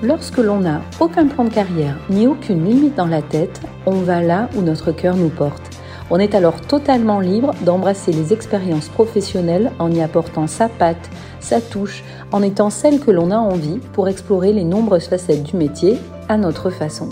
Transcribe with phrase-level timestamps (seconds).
[0.00, 4.22] Lorsque l'on n'a aucun plan de carrière ni aucune limite dans la tête, on va
[4.22, 5.70] là où notre cœur nous porte.
[6.10, 11.60] On est alors totalement libre d'embrasser les expériences professionnelles en y apportant sa patte, sa
[11.60, 15.98] touche, en étant celle que l'on a envie pour explorer les nombreuses facettes du métier
[16.28, 17.08] à notre façon.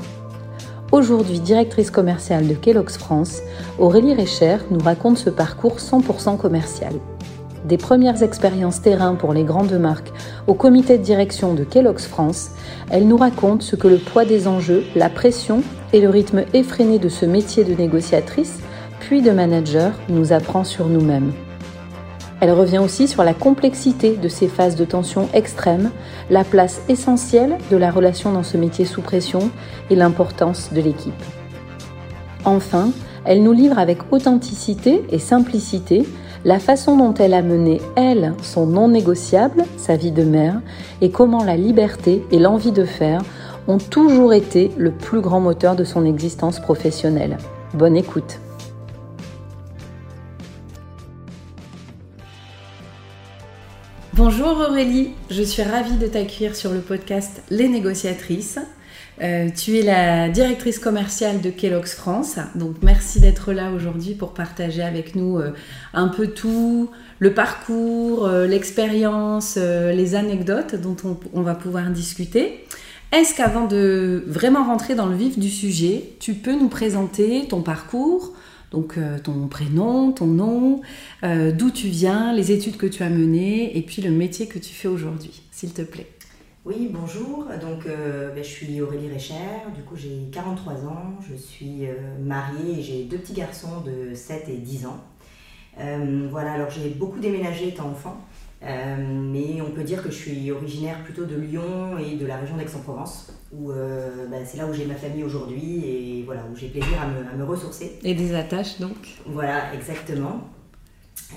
[0.92, 3.40] Aujourd'hui directrice commerciale de Kellogg's France,
[3.80, 6.92] Aurélie Recher nous raconte ce parcours 100% commercial.
[7.66, 10.12] Des premières expériences terrain pour les grandes marques
[10.46, 12.52] au comité de direction de Kellogg's France,
[12.90, 17.00] elle nous raconte ce que le poids des enjeux, la pression et le rythme effréné
[17.00, 18.60] de ce métier de négociatrice
[19.00, 21.32] puis de manager nous apprend sur nous-mêmes.
[22.40, 25.90] Elle revient aussi sur la complexité de ces phases de tension extrême,
[26.30, 29.50] la place essentielle de la relation dans ce métier sous pression
[29.90, 31.14] et l'importance de l'équipe.
[32.44, 32.90] Enfin,
[33.24, 36.06] elle nous livre avec authenticité et simplicité
[36.46, 40.60] la façon dont elle a mené, elle, son non négociable, sa vie de mère,
[41.00, 43.20] et comment la liberté et l'envie de faire
[43.66, 47.38] ont toujours été le plus grand moteur de son existence professionnelle.
[47.74, 48.38] Bonne écoute.
[54.12, 58.60] Bonjour Aurélie, je suis ravie de t'accueillir sur le podcast Les négociatrices.
[59.22, 64.34] Euh, tu es la directrice commerciale de Kellogg's France, donc merci d'être là aujourd'hui pour
[64.34, 65.52] partager avec nous euh,
[65.94, 70.96] un peu tout, le parcours, euh, l'expérience, les anecdotes dont
[71.32, 72.64] on, va pouvoir discuter.
[73.10, 77.62] Est-ce qu'avant de vraiment rentrer dans le vif du sujet, tu peux nous présenter ton
[77.62, 78.34] parcours,
[78.72, 80.80] donc ton prénom, ton nom,
[81.22, 84.74] d'où tu viens, les études que tu as menées et puis le métier que tu
[84.74, 86.15] fais aujourd'hui, s'il te plaît?
[86.66, 87.46] Oui, bonjour.
[87.62, 89.34] Donc, euh, ben, je suis Aurélie Recher.
[89.74, 91.14] Du coup, j'ai 43 ans.
[91.26, 91.84] Je suis
[92.20, 95.00] mariée et j'ai deux petits garçons de 7 et 10 ans.
[96.30, 98.20] voilà, alors j'ai beaucoup déménagé étant enfant.
[98.62, 102.38] Euh, mais on peut dire que je suis originaire plutôt de Lyon et de la
[102.38, 106.56] région d'Aix-en-Provence, où euh, bah, c'est là où j'ai ma famille aujourd'hui et voilà, où
[106.56, 107.98] j'ai plaisir à me, ressourcer.
[108.02, 108.96] Et des attaches donc?
[109.26, 110.40] Voilà, exactement.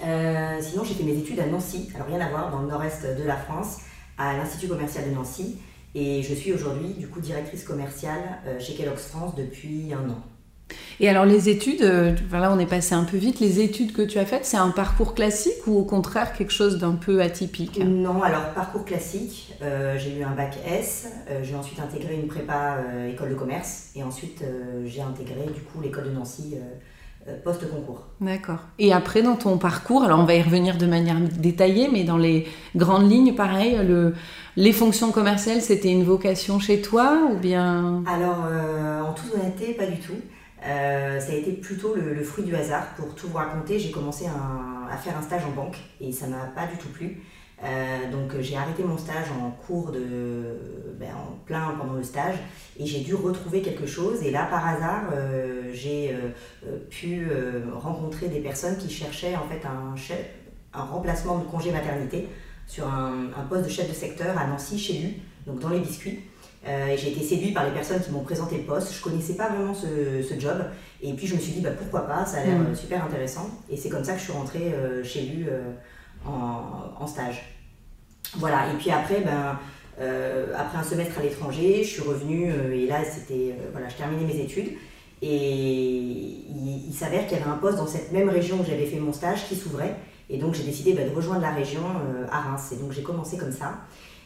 [0.06, 3.06] Euh, sinon, j'ai fait mes études à Nancy, alors rien à voir, dans le nord-est
[3.18, 3.80] de la France,
[4.20, 5.58] à l'Institut commercial de Nancy.
[5.96, 10.22] Et je suis aujourd'hui, du coup, directrice commerciale chez Kellogg's France depuis un an.
[11.00, 14.02] Et alors les études, euh, voilà, on est passé un peu vite, les études que
[14.02, 17.80] tu as faites, c'est un parcours classique ou au contraire quelque chose d'un peu atypique?
[17.84, 22.28] Non, alors parcours classique, euh, j'ai eu un bac S, euh, j'ai ensuite intégré une
[22.28, 22.80] prépa
[23.10, 24.44] école de commerce et ensuite
[24.86, 26.56] j'ai intégré du coup l'école de Nancy
[27.44, 28.08] post-concours.
[28.22, 28.60] D'accord.
[28.80, 32.18] Et après dans ton parcours, alors on va y revenir de manière détaillée, mais dans
[32.18, 34.14] les grandes lignes, pareil, le,
[34.56, 38.04] les fonctions commerciales, c'était une vocation chez toi ou bien?
[38.08, 38.46] Alors
[39.08, 40.16] en toute honnêteté, pas du tout.
[40.66, 42.88] Euh, ça a été plutôt le, fruit du hasard.
[42.96, 46.46] Pour tout vous raconter, j'ai commencé à faire un stage en banque et ça m'a
[46.56, 47.22] pas du tout plu.
[47.64, 50.56] Euh, donc j'ai arrêté mon stage en cours de,
[50.98, 52.36] ben, en plein pendant le stage
[52.80, 56.16] et j'ai dû retrouver quelque chose et là par hasard euh, j'ai
[56.90, 57.28] pu
[57.74, 60.26] rencontrer des personnes qui cherchaient en fait un, chef,
[60.74, 62.30] un remplacement de congé maternité
[62.66, 65.80] sur un, un, poste de chef de secteur à Nancy chez lui, donc dans les
[65.80, 66.20] biscuits.
[66.68, 68.94] Euh, j'ai été séduite par les personnes qui m'ont présenté le poste.
[68.94, 70.58] Je connaissais pas vraiment ce, job.
[71.02, 72.68] Et puis je me suis dit, bah, pourquoi pas, ça a l'air mm.
[72.68, 73.50] euh, super intéressant.
[73.70, 75.46] Et c'est comme ça que je suis rentrée euh, chez lui
[76.26, 77.44] en, stage.
[78.36, 79.58] Voilà, et puis après, ben,
[80.56, 84.40] après un semestre à l'étranger, je suis revenue et là, c'était, voilà, je terminais mes
[84.40, 84.70] études.
[85.22, 86.46] Et
[86.88, 89.12] il, s'avère qu'il y avait un poste dans cette même région où j'avais fait mon
[89.12, 89.96] stage qui s'ouvrait.
[90.30, 91.82] Et donc j'ai décidé bah, de rejoindre la région
[92.32, 92.70] à Reims.
[92.72, 93.80] Et donc j'ai commencé comme ça.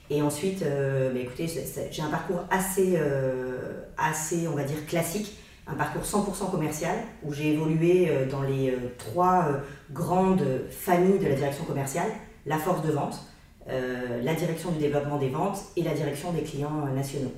[0.09, 1.47] Et ensuite, euh, bah, écoutez,
[1.91, 2.43] j'ai un parcours
[2.77, 5.35] euh, assez, on va dire, classique,
[5.67, 9.47] un parcours 100% commercial, où j'ai évolué euh, dans les trois
[9.91, 12.09] grandes familles de la direction commerciale,
[12.45, 13.19] la force de vente,
[13.67, 17.31] la direction du développement des ventes et la direction des clients nationaux.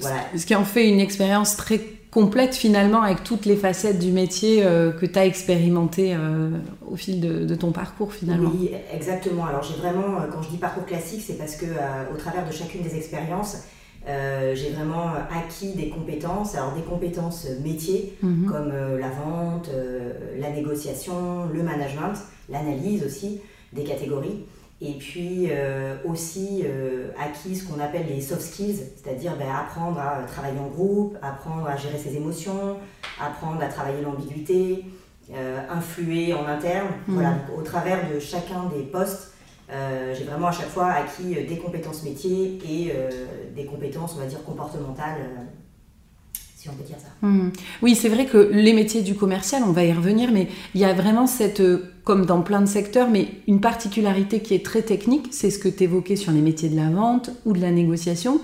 [0.00, 0.16] Voilà.
[0.34, 1.80] Ce qui en fait une expérience très
[2.14, 6.50] complète finalement avec toutes les facettes du métier euh, que tu as expérimenté euh,
[6.88, 8.52] au fil de, ton parcours finalement.
[8.54, 9.44] Oui, exactement.
[9.44, 11.66] Alors j'ai vraiment, euh, quand je dis parcours classique, c'est parce que
[12.12, 13.64] au travers de chacune des expériences,
[14.06, 18.50] j'ai vraiment acquis des compétences, alors des compétences métiers mhm.
[18.50, 19.70] comme la vente,
[20.38, 22.14] la négociation, le management,
[22.48, 23.40] l'analyse aussi
[23.72, 24.44] des catégories
[24.80, 29.98] et puis euh, aussi euh, acquis ce qu'on appelle les soft skills, c'est-à-dire ben, apprendre
[29.98, 32.76] à travailler en groupe, apprendre à gérer ses émotions,
[33.20, 34.84] apprendre à travailler l'ambiguïté,
[35.32, 36.88] euh, influer en interne.
[37.06, 37.14] Mmh.
[37.14, 39.33] Voilà, au travers de chacun des postes,
[39.68, 42.92] j'ai vraiment à chaque fois acquis des compétences métiers et
[43.54, 45.18] des compétences, on va dire, comportementales,
[46.64, 47.08] si on peut dire ça.
[47.20, 47.50] Hmm.
[47.82, 50.84] Oui, c'est vrai que les métiers du commercial, on va y revenir, mais il y
[50.84, 54.80] a vraiment cette, euh, comme dans plein de secteurs, mais une particularité qui est très
[54.80, 57.70] technique, c'est ce que tu évoquais sur les métiers de la vente ou de la
[57.70, 58.40] négociation,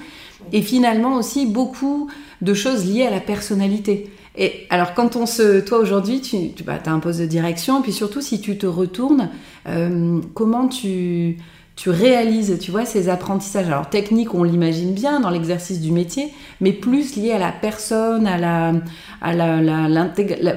[0.53, 2.11] et finalement aussi beaucoup
[2.43, 4.11] de choses liées à la personnalité.
[4.37, 5.61] Et alors quand on se...
[5.61, 9.31] Toi aujourd'hui, tu, bah, as un poste de direction, puis surtout si tu te retournes,
[9.69, 11.39] euh, comment tu
[11.77, 13.67] tu réalises, tu vois, ces apprentissages?
[13.67, 16.29] Alors techniques, on l'imagine bien dans l'exercice du métier,
[16.61, 18.75] mais plus lié à la personne, à la,
[19.23, 19.57] à la,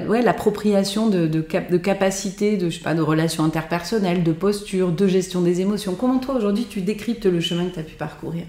[0.06, 4.92] ouais, l'appropriation de, de, de capacité, de, je sais pas, de relations interpersonnelles, de posture,
[4.92, 5.94] de gestion des émotions.
[5.94, 8.44] Comment toi aujourd'hui tu décryptes le chemin que tu as pu parcourir?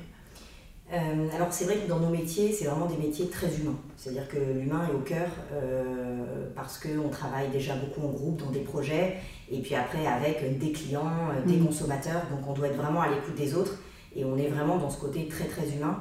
[0.94, 3.78] Euh, alors c'est vrai que dans nos métiers, c'est vraiment des métiers très humains.
[3.98, 8.52] C'est-à-dire que l'humain est au cœur euh, parce qu'on travaille déjà beaucoup en groupe dans
[8.52, 9.16] des projets
[9.52, 11.66] et puis après avec des clients, euh, des mm.
[11.66, 12.22] consommateurs.
[12.30, 13.80] Donc on doit être vraiment à l'écoute des autres
[14.16, 16.00] et on est vraiment dans ce côté très très humain.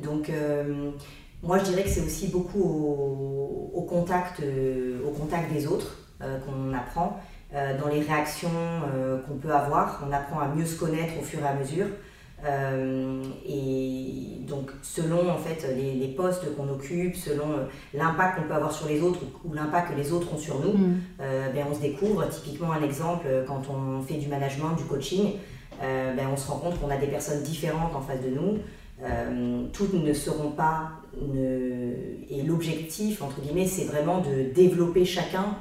[0.00, 0.30] donc
[1.42, 2.60] moi je dirais que c'est aussi beaucoup
[3.74, 4.40] au, contact,
[5.04, 7.20] au contact des autres qu'on apprend.
[7.52, 8.48] dans les réactions
[9.26, 11.86] qu'on peut avoir, on apprend à mieux se connaître au fur et à mesure.
[12.44, 17.64] Euh, et donc, selon en fait les, postes qu'on occupe, selon euh,
[17.94, 20.72] l'impact qu'on peut avoir sur les autres ou, l'impact que les autres ont sur nous,
[20.72, 21.00] mm.
[21.20, 22.28] euh, ben, on se découvre.
[22.28, 25.32] Typiquement, un exemple, quand on fait du management, du coaching,
[25.80, 28.58] ben, on se rend compte qu'on a des personnes différentes en face de nous.
[29.72, 30.90] toutes ne seront pas.
[32.30, 35.56] Et l'objectif, entre guillemets, c'est vraiment de développer chacun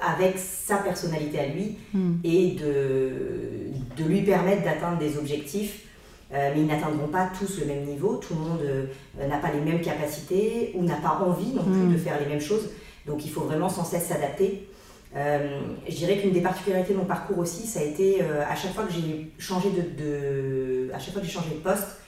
[0.00, 2.14] avec sa personnalité à lui mm.
[2.24, 3.56] et de
[3.96, 5.84] de lui permettre d'atteindre des objectifs,
[6.32, 9.50] euh, mais ils n'atteindront pas tous le même niveau, tout le monde euh, n'a pas
[9.52, 11.92] les mêmes capacités ou n'a pas envie non plus mm.
[11.92, 12.68] de faire les mêmes choses,
[13.06, 14.68] donc il faut vraiment sans cesse s'adapter.
[15.14, 18.74] Euh, je dirais qu'une des particularités de mon parcours aussi, ça a été à chaque
[18.74, 22.00] fois que j'ai changé de, à chaque fois que j'ai changé de poste,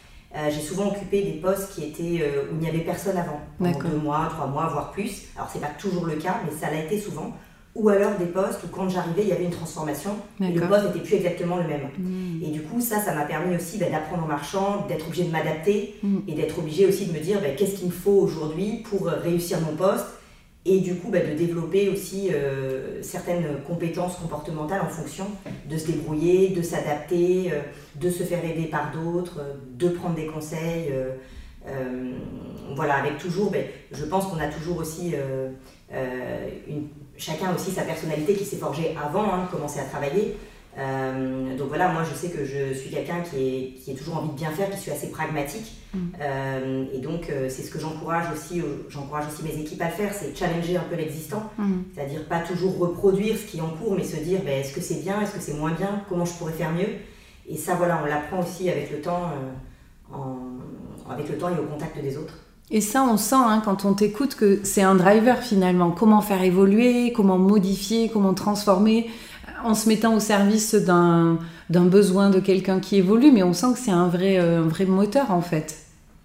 [0.51, 4.29] j'ai souvent occupé des postes qui étaient où il n'y avait personne avant, deux mois,
[4.31, 5.23] trois mois, voire plus.
[5.37, 7.33] Alors c'est pas toujours le cas, mais ça l'a été souvent
[7.75, 10.11] ou alors des postes où quand j'arrivais, il y avait une transformation
[10.41, 11.89] et le poste n'était plus exactement le même.
[11.99, 12.43] Hmm.
[12.43, 15.31] Et du coup, ça, ça m'a permis aussi bah, d'apprendre en marchant, d'être obligé de
[15.31, 16.19] m'adapter hmm.
[16.27, 19.17] et d'être obligé aussi de me dire bah, qu'est-ce qu'il me faut aujourd'hui pour euh,
[19.17, 20.07] réussir mon poste
[20.65, 25.27] et du coup bah, de développer aussi euh, certaines compétences comportementales en fonction
[25.71, 27.61] de se débrouiller, de s'adapter, euh,
[27.95, 29.41] de se faire aider par d'autres,
[29.79, 30.93] de prendre des conseils.
[32.75, 33.53] voilà, avec toujours,
[33.93, 35.15] je pense qu'on a toujours aussi
[35.93, 36.89] une
[37.19, 40.37] chacun aussi sa personnalité qui s'est forgée avant hein, de commencer à travailler.
[40.79, 44.19] Euh, donc voilà, moi je sais que je suis quelqu'un qui, est, qui a toujours
[44.19, 45.73] envie de bien faire, qui suis assez pragmatique.
[45.93, 45.99] Mm.
[46.21, 50.13] Euh, et donc euh, c'est ce que j'encourage aussi, j'encourage aussi mes équipes à faire,
[50.15, 51.51] c'est challenger un peu l'existant.
[51.59, 51.75] Mm.
[51.95, 54.81] C'est-à-dire pas toujours reproduire ce qui est en cours, mais se dire ben, est-ce que
[54.81, 56.89] c'est bien, est-ce que c'est moins bien, comment je pourrais faire mieux?
[57.49, 59.33] Et ça voilà, on l'apprend aussi avec le temps,
[61.11, 62.35] avec le temps et au contact des autres.
[62.71, 65.91] Et ça, on sent hein, quand on t'écoute que c'est un driver finalement.
[65.91, 69.09] Comment faire évoluer, comment modifier, comment transformer
[69.65, 71.39] en se mettant au service d'un
[71.71, 74.85] besoin de quelqu'un qui évolue, mais on sent que c'est un vrai, euh, un vrai
[74.85, 75.77] moteur en fait.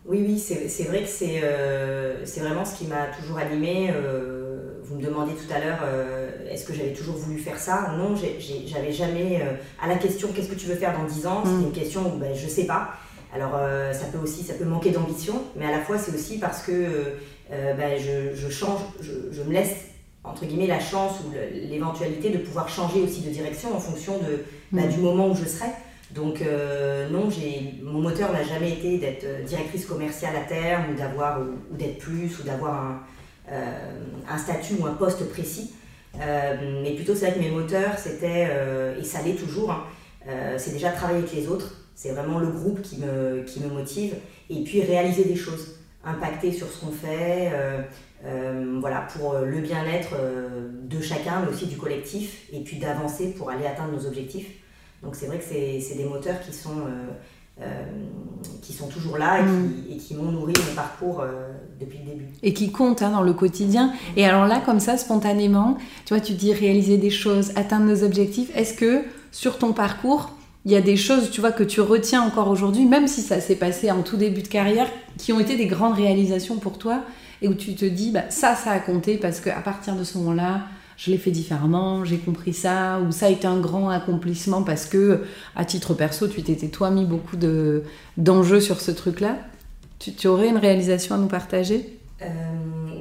[0.06, 3.90] Oui, oui, c'est vrai que c'est euh, c'est vraiment ce qui m'a toujours animé.
[3.90, 5.80] Euh, vous me demandiez tout à l'heure,
[6.52, 7.94] est-ce que j'avais toujours voulu faire ça?
[7.98, 9.42] Non, j'avais jamais.
[9.82, 11.42] à la question, qu'est-ce que tu veux faire dans 10 ans?
[11.46, 11.64] C'était mm.
[11.64, 12.96] une question où ben, je sais pas.
[13.34, 16.38] Alors euh, ça peut aussi, ça peut manquer d'ambition, mais à la fois c'est aussi
[16.38, 17.04] parce que euh,
[17.52, 19.88] euh, ben, je, change, je, me laisse
[20.24, 24.44] entre guillemets la chance ou l'éventualité de pouvoir changer aussi de direction en fonction de,
[24.72, 24.94] ben, mm.
[24.94, 25.70] du moment où je serai.
[26.12, 26.44] Donc
[27.12, 27.28] non,
[27.82, 32.40] mon moteur n'a jamais été d'être directrice commerciale à terme ou d'avoir ou, d'être plus
[32.40, 33.02] ou d'avoir
[33.50, 35.74] un, statut ou un poste précis.
[36.14, 38.48] mais plutôt c'est vrai que mes moteurs c'était
[39.00, 39.72] et ça l'est toujours.
[39.72, 39.86] Hein,
[40.58, 44.16] c'est déjà travailler avec les autres, c'est vraiment le groupe qui me, qui me motive.
[44.50, 47.82] Et puis réaliser des choses, impacter sur ce qu'on fait, euh,
[48.26, 53.34] euh, voilà, pour le bien-être euh, de chacun, mais aussi du collectif, et puis d'avancer
[53.34, 54.48] pour aller atteindre nos objectifs.
[55.02, 56.86] Donc c'est vrai que c'est des moteurs qui sont,
[58.62, 59.42] qui sont toujours là
[59.92, 60.18] et qui, mm.
[60.18, 61.22] m'ont nourri mon parcours
[61.78, 62.28] depuis le début.
[62.42, 63.94] Et qui comptent hein, dans le quotidien.
[64.16, 68.04] Et alors là, comme ça, spontanément, tu vois, tu dis réaliser des choses, atteindre nos
[68.04, 68.50] objectifs.
[68.56, 70.30] Est-ce que sur ton parcours,
[70.66, 73.42] il y a des choses, tu vois, que tu retiens encore aujourd'hui, même si ça
[73.42, 77.02] s'est passé en tout début de carrière, qui ont été des grandes réalisations pour toi
[77.42, 80.18] et où tu te dis, bah, ça, ça a compté parce qu'à partir de ce
[80.20, 80.62] moment-là,
[80.96, 84.86] je l'ai fait différemment, j'ai compris ça, ou ça a été un grand accomplissement parce
[84.86, 85.24] que,
[85.56, 87.84] à titre perso, tu t'étais toi mis beaucoup de,
[88.18, 89.38] d'enjeux sur ce truc-là.
[90.00, 92.00] Tu, aurais une réalisation à nous partager?
[92.22, 92.26] Euh,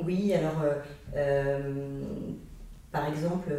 [0.04, 0.74] Oui, alors, euh,
[1.16, 1.72] euh,
[2.90, 3.52] par exemple,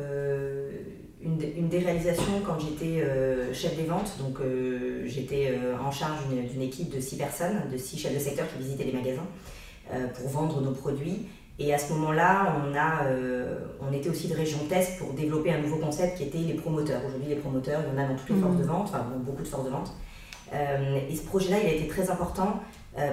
[1.24, 4.18] une, des réalisations quand j'étais euh, chef des ventes.
[4.20, 6.20] Donc, euh, j'étais euh, en charge
[6.52, 9.28] d'une équipe de six personnes, de six chefs de secteur qui visitaient les magasins.
[10.16, 11.28] pour vendre nos produits.
[11.60, 13.06] Et à ce moment-là, on, a,
[13.80, 17.02] on était aussi de région test pour développer un nouveau concept qui était les promoteurs.
[17.06, 19.44] Aujourd'hui, les promoteurs, il y en a dans toutes les forces de vente, enfin beaucoup
[19.44, 19.94] de forces de vente.
[20.52, 22.60] et ce projet-là, il a été très important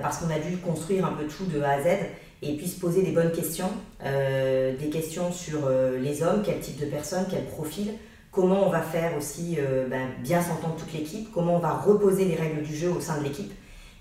[0.00, 1.87] parce qu'on a dû construire un peu tout de A à Z
[2.42, 3.70] et puis se poser des bonnes questions,
[4.04, 7.92] euh, des questions sur euh, les hommes, quel type de personnes, quel profil,
[8.32, 12.25] comment on va faire aussi euh, ben, bien s'entendre toute l'équipe, comment on va reposer
[12.25, 13.52] les règles du jeu au sein de l'équipe.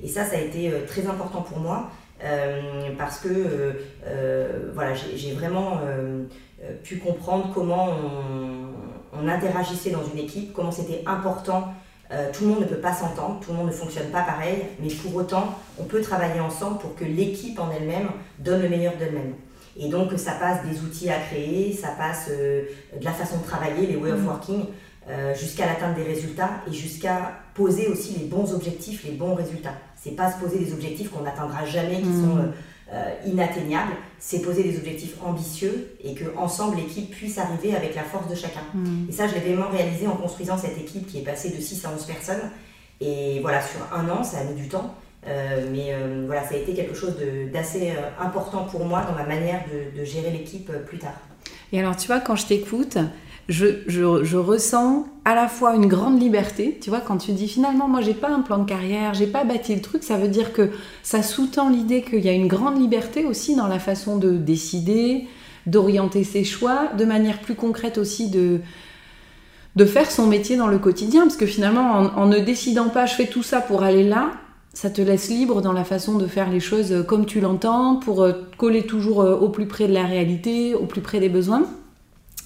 [0.02, 1.92] Et ça, ça a été très important pour moi
[2.98, 3.76] parce que
[4.74, 5.82] voilà, j'ai vraiment
[6.84, 11.74] pu comprendre comment on, on, interagissait dans une équipe, comment c'était important
[12.12, 14.66] euh, tout le monde ne peut pas s'entendre, tout le monde ne fonctionne pas pareil,
[14.82, 18.96] mais pour autant, on peut travailler ensemble pour que l'équipe en elle-même donne le meilleur
[18.98, 19.34] d'elle-même.
[19.78, 22.64] Et donc, ça passe des outils à créer, ça passe euh,
[23.00, 24.28] de la façon de travailler, les way of mm.
[24.28, 24.66] working,
[25.08, 29.74] euh, jusqu'à l'atteinte des résultats et jusqu'à poser aussi les bons objectifs, les bons résultats.
[29.96, 32.24] C'est pas se poser des objectifs qu'on n'atteindra jamais, qui mm.
[32.24, 32.38] sont
[32.92, 38.04] euh, inatteignable, c'est poser des objectifs ambitieux et que ensemble l'équipe puisse arriver avec la
[38.04, 38.62] force de chacun.
[38.74, 39.10] Mm.
[39.10, 41.86] Et ça, je l'ai vraiment réalisé en construisant cette équipe qui est passée de 6
[41.86, 42.50] à 11 personnes.
[43.00, 44.96] Et voilà, sur un an, ça a mis du temps.
[45.28, 47.16] Euh, mais euh, voilà, ça a été quelque chose
[47.54, 51.20] d'assez important pour moi dans ma manière de, de gérer l'équipe plus tard.
[51.72, 52.98] Et alors, tu vois, quand je t'écoute,
[53.50, 56.78] je, ressens à la fois une grande liberté.
[56.82, 59.44] Tu vois, quand tu dis finalement, moi, j'ai pas un plan de carrière, j'ai pas
[59.44, 60.70] bâti le truc, ça veut dire que
[61.04, 65.28] ça sous-tend l'idée qu'il y a une grande liberté aussi dans la façon de décider,
[65.66, 68.60] d'orienter ses choix, de manière plus concrète aussi de
[69.76, 73.14] de faire son métier dans le quotidien, parce que finalement, en, ne décidant pas, je
[73.14, 74.32] fais tout ça pour aller là,
[74.74, 78.24] ça te laisse libre dans la façon de faire les choses comme tu l'entends, pour
[78.24, 81.64] euh, coller toujours euh, au plus près de la réalité, au plus près des besoins.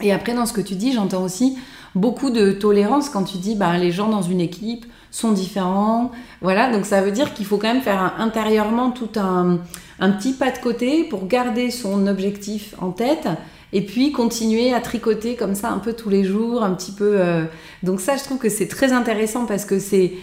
[0.02, 1.58] Et après, dans ce que tu dis, j'entends aussi
[1.96, 6.12] beaucoup de tolérance quand tu dis bah, les gens dans une équipe sont différents.
[6.42, 9.60] Voilà, donc ça veut dire qu'il faut quand même faire intérieurement tout un,
[10.00, 13.28] un petit pas de côté pour garder son objectif en tête
[13.74, 17.20] et puis continuer à tricoter comme ça un peu tous les jours, un petit peu.
[17.20, 17.44] Euh,
[17.82, 20.14] donc ça, je trouve que c'est très intéressant parce que c'est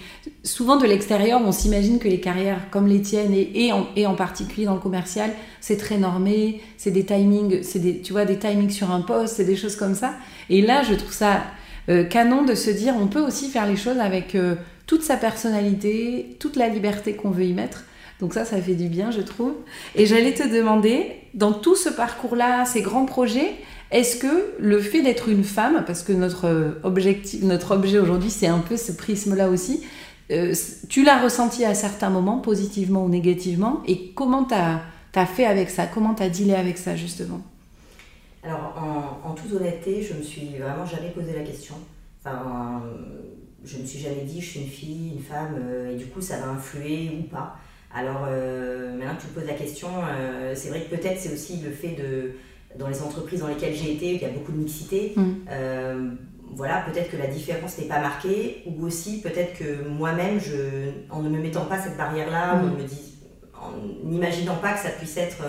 [0.45, 4.15] souvent de l'extérieur, on s'imagine que les carrières comme les tiennes et, en, et en
[4.15, 8.39] particulier dans le commercial, c'est très normé, c'est des timings, c'est des, tu vois, des
[8.39, 10.15] timings sur un poste, c'est des choses comme ça.
[10.49, 11.43] Et là, je trouve ça
[11.89, 14.55] euh, canon de se dire, on peut aussi faire les choses avec euh,
[14.87, 17.85] toute sa personnalité, toute la liberté qu'on veut y mettre.
[18.21, 19.55] Donc ça, ça fait du bien, je trouve.
[19.95, 23.55] Et j'allais te demander, dans tout ce parcours-là, ces grands projets,
[23.91, 28.47] est-ce que le fait d'être une femme, parce que notre objectif, notre objet aujourd'hui, c'est
[28.47, 29.83] un peu ce prisme-là aussi,
[30.31, 30.55] euh,
[30.89, 35.71] tu l'as ressenti à certains moments, positivement ou négativement, et comment tu as, fait avec
[35.71, 35.87] ça?
[35.87, 37.41] Comment tu as dealé avec ça, justement?
[38.43, 38.75] Alors,
[39.25, 41.75] en, toute honnêteté, je me suis vraiment jamais posé la question.
[42.25, 42.83] Enfin,
[43.65, 46.21] je me suis jamais dit, je suis une fille, une femme, euh, et du coup,
[46.21, 47.57] ça va influer ou pas.
[47.93, 51.57] Alors euh, maintenant que tu poses la question, euh, c'est vrai que peut-être c'est aussi
[51.57, 52.33] le fait de,
[52.79, 55.31] dans les entreprises dans lesquelles j'ai été, il y a beaucoup de mixité, mm.
[55.51, 56.11] euh,
[56.55, 60.39] voilà, peut-être que la différence n'est pas marquée, ou aussi peut-être que moi-même,
[61.11, 62.77] en ne me mettant pas cette barrière-là, mm.
[63.55, 63.73] en
[64.05, 65.43] n'imaginant pas que ça puisse être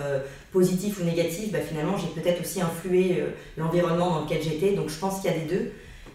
[0.50, 3.22] positif ou négatif, bah, finalement j'ai peut-être aussi influé
[3.56, 5.72] l'environnement dans lequel j'étais, donc je pense qu'il y a des deux.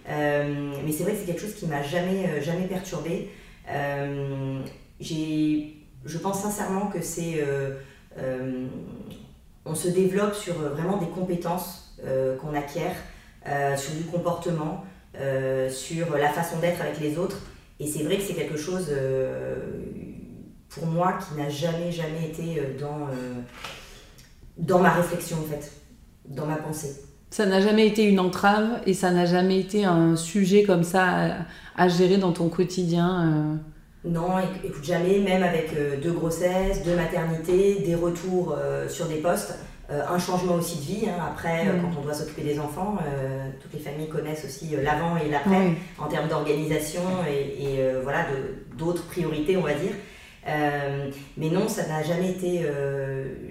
[0.07, 3.29] mais c'est vrai que c'est quelque chose qui m'a jamais, jamais perturbée.
[4.99, 7.41] j'ai je pense sincèrement que c'est.
[7.41, 7.75] Euh,
[8.17, 8.65] euh,
[9.65, 11.83] on se développe sur euh, vraiment des compétences
[12.39, 12.95] qu'on acquiert,
[13.75, 14.85] sur du comportement,
[15.69, 17.39] sur la façon d'être avec les autres.
[17.79, 18.91] Et c'est vrai que c'est quelque chose,
[20.69, 23.07] pour moi, qui n'a jamais, jamais été dans,
[24.59, 25.71] dans ma réflexion, en fait,
[26.25, 27.01] dans ma pensée.
[27.31, 31.45] Ça n'a jamais été une entrave et ça n'a jamais été un sujet comme ça
[31.75, 33.59] à, gérer dans ton quotidien
[34.07, 39.17] non, écoute, jamais, même avec euh, deux grossesses, deux maternités, des retours euh, sur des
[39.17, 39.57] postes,
[39.89, 41.09] euh, un changement aussi de vie.
[41.09, 41.21] Hein.
[41.31, 41.81] Après, mm.
[41.81, 42.97] quand on doit s'occuper des enfants,
[43.61, 48.25] toutes les familles connaissent aussi l'avant et l'après en termes d'organisation et, voilà
[48.77, 49.93] d'autres priorités, on va dire.
[51.37, 52.65] mais non, ça n'a jamais été,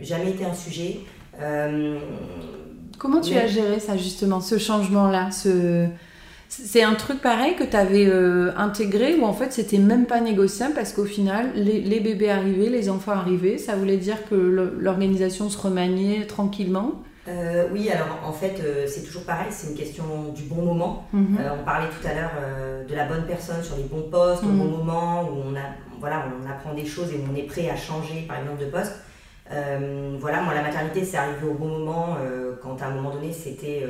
[0.03, 1.01] jamais été un sujet.
[2.99, 5.89] Comment tu as géré ça justement, ce changement-là, ce
[6.65, 10.21] c'est un truc pareil que tu avais euh, intégré ou en fait c'était même pas
[10.21, 15.51] négociable parce qu'au final les, bébés arrivaient, les enfants arrivaient, ça voulait dire que l'organisation
[15.51, 20.05] se remaniait tranquillement euh, Oui, alors en fait euh, c'est toujours pareil, c'est une question
[20.35, 21.07] du bon moment.
[21.13, 21.39] Mhm.
[21.61, 22.33] on parlait tout à l'heure
[22.89, 24.71] de la bonne personne sur les bons postes, au bon mhm.
[24.71, 27.77] moment où on, a, voilà, on apprend des choses et où on est prêt à
[27.77, 28.95] changer par exemple de poste.
[30.21, 32.17] voilà, moi la maternité c'est arrivé au bon moment
[32.63, 33.85] quand à un moment donné, c'était,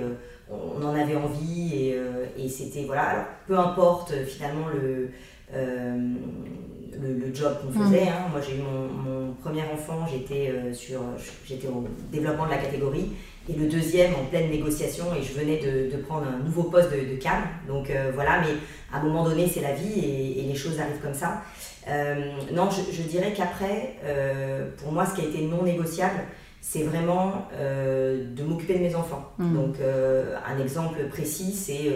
[0.50, 1.98] on en avait envie et,
[2.38, 5.10] et c'était, voilà, alors peu importe finalement le,
[5.52, 8.04] le, job qu'on faisait.
[8.04, 8.08] Mm.
[8.08, 8.28] Hein.
[8.30, 11.00] Moi, j'ai eu mon, premier enfant, j'étais sur,
[11.44, 13.12] j'étais au développement de la catégorie
[13.48, 17.14] et le deuxième en pleine négociation et je venais de, prendre un nouveau poste de,
[17.14, 17.42] de cam.
[17.68, 18.54] Donc voilà, mais
[18.92, 20.00] à un moment donné, c'est la vie
[20.38, 21.42] et, les choses arrivent comme ça.
[21.88, 26.20] Euh, non, je, dirais qu'après, euh, pour moi, ce qui a été non négociable,
[26.68, 29.32] c'est vraiment euh, de m'occuper de mes enfants.
[29.38, 29.54] Mmh.
[29.54, 31.92] Donc, un exemple précis, c'est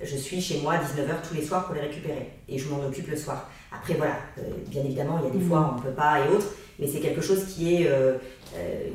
[0.00, 2.84] je suis chez moi à 19h tous les soirs pour les récupérer et je m'en
[2.86, 3.50] occupe le soir.
[3.72, 4.14] Après, voilà,
[4.68, 5.48] bien évidemment, il y a des mmh.
[5.48, 7.90] fois on ne peut pas et autres, mais c'est quelque chose qui est,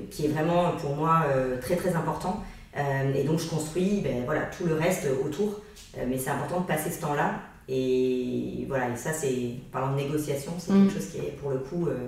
[0.10, 1.26] qui est vraiment pour moi
[1.60, 2.42] très très important.
[2.78, 5.60] et donc, je construis ben, voilà, tout le reste autour,
[6.08, 10.52] mais c'est important de passer ce temps-là et voilà, et ça, c'est, parlant de négociation,
[10.58, 10.92] c'est quelque mm.
[10.92, 12.08] chose qui est pour le coup euh, euh,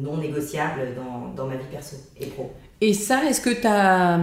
[0.00, 2.52] non négociable dans, dans, ma vie perso et pro.
[2.80, 4.18] Et ça, est-ce que tu as,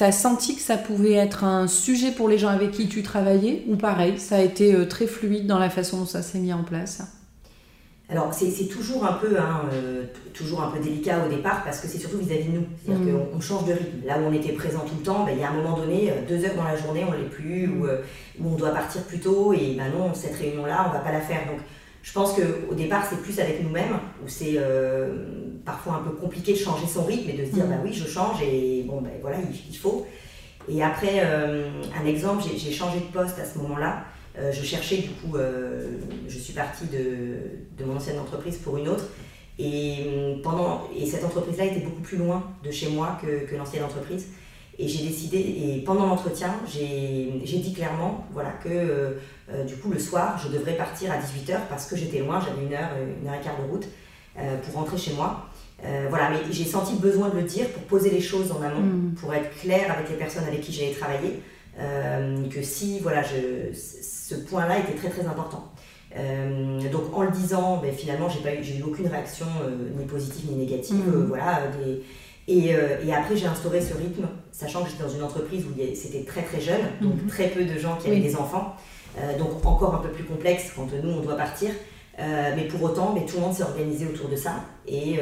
[0.00, 3.64] as, senti que ça pouvait être un sujet pour les gens avec qui tu travaillais
[3.68, 6.52] Ou pareil, ça a été euh, très fluide dans la façon dont ça s'est mis
[6.52, 7.02] en place?
[8.12, 10.04] Alors c'est toujours un peu hein, euh,
[10.34, 12.66] toujours un peu délicat au départ parce que c'est surtout vis-à-vis de nous.
[12.84, 13.30] C'est-à-dire mm.
[13.32, 14.06] qu'on change de rythme.
[14.06, 16.10] Là où on était présent tout le temps, ben, il y a un moment donné,
[16.10, 17.84] euh, deux heures dans la journée, on ne l'est plus, mm.
[17.84, 18.02] euh,
[18.38, 21.12] ou, on doit partir plus tôt, et ben non, cette réunion-là, on ne va pas
[21.12, 21.46] la faire.
[21.46, 21.60] Donc
[22.02, 24.58] je pense qu'au départ, c'est plus avec nous-mêmes, où c'est
[25.64, 28.08] parfois un peu compliqué de changer son rythme et de se dire, bah oui, je
[28.08, 29.36] change, et bon, ben voilà,
[29.70, 30.06] il, faut.
[30.68, 34.04] Et après, un exemple, j'ai changé de poste à ce moment-là.
[34.38, 38.88] Euh, je cherchais du coup, euh, je suis partie de, mon ancienne entreprise pour une
[38.88, 39.04] autre.
[39.58, 44.28] Et, pendant, et cette entreprise-là était beaucoup plus loin de chez moi que, l'ancienne entreprise.
[44.78, 49.98] Et j'ai décidé, et pendant l'entretien, j'ai dit clairement voilà, que euh, du coup le
[49.98, 53.34] soir, je devrais partir à 18h parce que j'étais loin, j'avais une heure, une heure
[53.34, 53.86] et quart de route
[54.64, 55.46] pour rentrer chez moi.
[56.08, 58.80] voilà, mais j'ai senti le besoin de le dire pour poser les choses en amont,
[58.80, 59.14] mmh.
[59.20, 61.42] pour être clair avec les personnes avec qui j'allais travailler.
[62.50, 65.72] que si voilà, je, ce point-là était très très important.
[66.16, 70.58] Euh, donc en le disant, ben, finalement, j'ai eu, aucune réaction euh, ni positive ni
[70.58, 71.06] négative.
[71.06, 71.14] Mmh.
[71.14, 71.62] Euh, voilà,
[72.48, 72.70] et,
[73.06, 76.42] et, après, j'ai instauré ce rythme, sachant que j'étais dans une entreprise où c'était très
[76.42, 77.26] très jeune, donc mmh.
[77.28, 78.76] très peu de gens qui avaient des enfants.
[79.38, 81.70] donc encore un peu plus complexe quand nous on doit partir.
[82.18, 84.64] mais pour autant, mais tout le monde s'est organisé autour de ça.
[84.86, 85.20] Et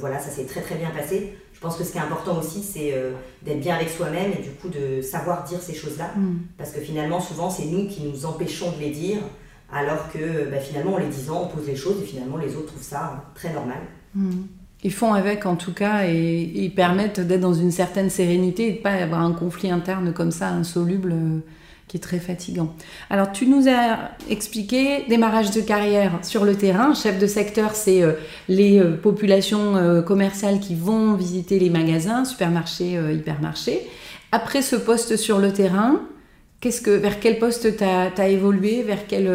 [0.00, 1.34] voilà, ça s'est très très bien passé.
[1.56, 2.94] Je pense que ce qui est important aussi, c'est
[3.42, 6.10] d'être bien avec soi-même et du coup de savoir dire ces choses-là.
[6.14, 6.40] Mm.
[6.58, 9.18] Parce que finalement, souvent, c'est nous qui nous empêchons de les dire,
[9.72, 12.66] alors que bah, finalement, en les disant, on pose les choses et finalement, les autres
[12.66, 13.78] trouvent ça très normal.
[14.14, 14.42] Mm.
[14.84, 18.72] Ils font avec en tout cas et ils permettent d'être dans une certaine sérénité et
[18.72, 21.14] de ne pas avoir un conflit interne comme ça, insoluble
[21.88, 22.74] qui est très fatigant.
[23.10, 26.94] Alors, tu nous as expliqué démarrage de carrière sur le terrain.
[26.94, 28.14] Chef de secteur, c'est euh,
[28.48, 33.86] les euh, populations euh, commerciales qui vont visiter les magasins, supermarchés, hypermarchés.
[34.32, 36.00] Après ce poste sur le terrain,
[36.60, 38.82] qu'est-ce que, vers quel poste tu as, évolué?
[38.82, 39.30] Vers quel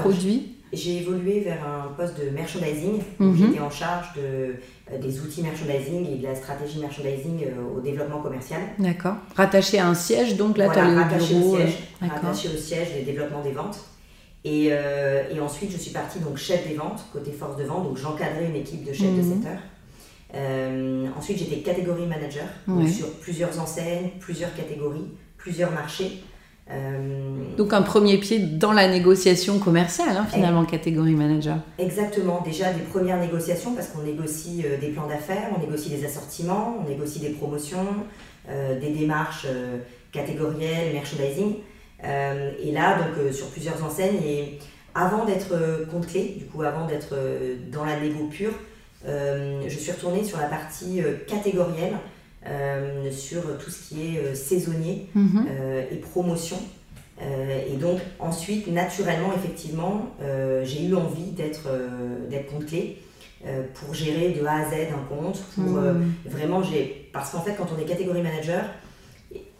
[0.00, 0.53] produit?
[0.74, 3.00] J'ai évolué vers un poste de merchandising.
[3.18, 3.36] Mhm.
[3.36, 4.56] J'étais en charge de
[4.92, 8.60] euh, des outils merchandising et de la stratégie merchandising euh, au développement commercial.
[8.78, 9.14] D'accord.
[9.34, 12.88] Rattaché à un siège, donc là, tu as le rattaché Au siège, rattaché au siège
[12.98, 13.78] et développement des ventes.
[14.44, 17.84] Et, euh, et, ensuite, je suis partie donc chef des ventes, côté force de vente,
[17.84, 19.32] donc j'encadrais une équipe de chefs de mhm.
[19.32, 19.58] secteur.
[21.16, 22.44] ensuite, j'étais catégorie manager,
[22.86, 25.08] sur plusieurs enseignes, plusieurs catégories,
[25.38, 26.22] plusieurs marchés.
[26.70, 31.58] Euh, Donc un premier pied dans la négociation commerciale, hein, finalement, catégorie manager.
[31.78, 36.04] Exactement, déjà des premières négociations, parce qu'on négocie euh, des plans d'affaires, on négocie des
[36.04, 37.86] assortiments, on négocie des promotions,
[38.48, 39.46] euh, des démarches
[40.12, 41.56] catégorielles, merchandising.
[42.02, 44.58] et là, donc sur plusieurs enseignes, et
[44.94, 47.14] avant d'être compte clé, du coup avant d'être
[47.72, 48.52] dans la négo pure,
[49.04, 51.94] je suis retournée sur la partie catégorielle
[52.46, 55.46] euh, sur tout ce qui est euh, saisonnier mhm.
[55.48, 56.58] euh, et promotion.
[57.20, 60.10] et donc ensuite, naturellement, effectivement,
[60.64, 61.68] j'ai eu envie d'être
[62.28, 62.98] d'être compte clé
[63.74, 66.12] pour gérer de A à Z un compte, pour mhm.
[66.26, 68.64] vraiment j'ai parce qu'en fait quand on est catégorie manager,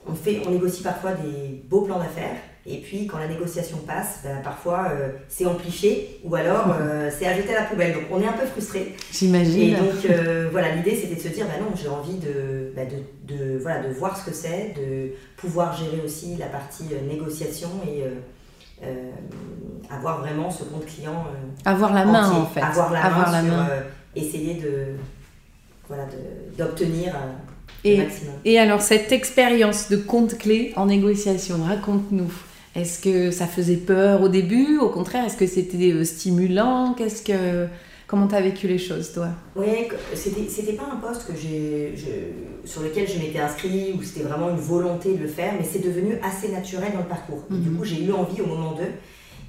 [0.06, 4.20] on fait on négocie parfois des beaux plans d'affaires et puis, quand la négociation passe,
[4.24, 7.92] ben, parfois euh, c'est amplifié ou alors euh, c'est ajouté à la poubelle.
[7.92, 8.94] Donc, on est un peu frustré.
[9.12, 9.60] J'imagine.
[9.60, 12.88] Et donc, euh, voilà, l'idée c'était de se dire, ben non, j'ai envie de, ben,
[12.88, 17.68] de, de, voilà, de voir ce que c'est, de pouvoir gérer aussi la partie négociation
[17.86, 18.04] et
[19.90, 21.26] avoir vraiment ce compte client.
[21.64, 22.60] avoir la main en fait.
[22.60, 23.68] Avoir la avoir main la sur, main.
[24.16, 24.86] essayer de,
[25.86, 26.04] voilà,
[26.56, 27.14] d'obtenir.
[27.84, 28.00] Et,
[28.46, 32.32] et alors, cette expérience de compte clé en négociation, raconte-nous.
[32.74, 34.78] Est-ce que ça faisait peur au début?
[34.78, 36.94] Au contraire, est-ce que c'était euh, stimulant?
[36.96, 37.68] Qu'est-ce que
[38.06, 39.28] Comment tu as vécu les choses, toi?
[39.56, 41.32] Oui, c'était pas un poste que
[42.64, 45.78] sur lequel je m'étais inscrit ou c'était vraiment une volonté de le faire, mais c'est
[45.78, 47.44] devenu assez naturel dans le parcours.
[47.48, 47.78] Du mhm.
[47.78, 48.92] coup, j'ai eu envie au moment d'eux.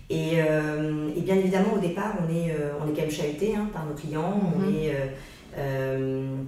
[0.10, 3.56] Et, euh, et, bien évidemment, au départ, on est, euh, on est quand même chahuté
[3.56, 4.40] hein, par nos clients.
[4.56, 4.76] On, mhm.
[4.76, 4.96] est,
[5.58, 6.46] euh,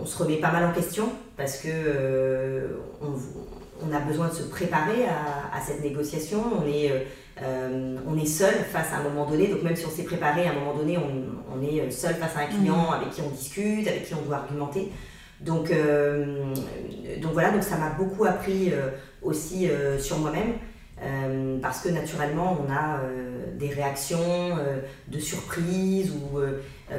[0.00, 1.68] on se remet pas mal en question parce que
[3.02, 3.12] on,
[3.82, 6.42] on, a besoin de se préparer à, à cette négociation.
[6.60, 7.06] On est
[7.42, 10.46] euh, on est seul face à un moment donné, donc même si on s'est préparé,
[10.46, 12.94] à un moment donné, on, est seul face à un client mm.
[12.94, 14.90] avec qui on discute, avec qui on doit argumenter.
[15.40, 16.54] Donc, euh,
[17.22, 18.90] donc voilà, donc ça m'a beaucoup appris euh,
[19.22, 20.52] aussi sur moi-même.
[21.62, 23.00] parce que naturellement, on a
[23.58, 24.58] des réactions
[25.08, 26.38] de surprise ou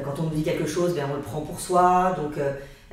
[0.04, 2.16] quand on nous dit quelque chose, ben, on le prend pour soi.
[2.16, 2.34] Donc,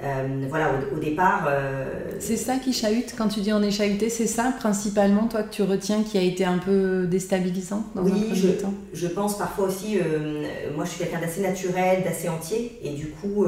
[0.02, 1.46] euh, voilà, au, départ.
[1.50, 1.86] Euh,
[2.20, 5.54] c'est ça qui chahute quand tu dis on est chahuté, c'est ça principalement toi que
[5.54, 8.74] tu retiens qui a été un peu déstabilisant dans oui, un je, temps?
[8.94, 13.10] je pense parfois aussi, euh, moi je suis quelqu'un d'assez naturel, d'assez entier, et du
[13.10, 13.46] coup,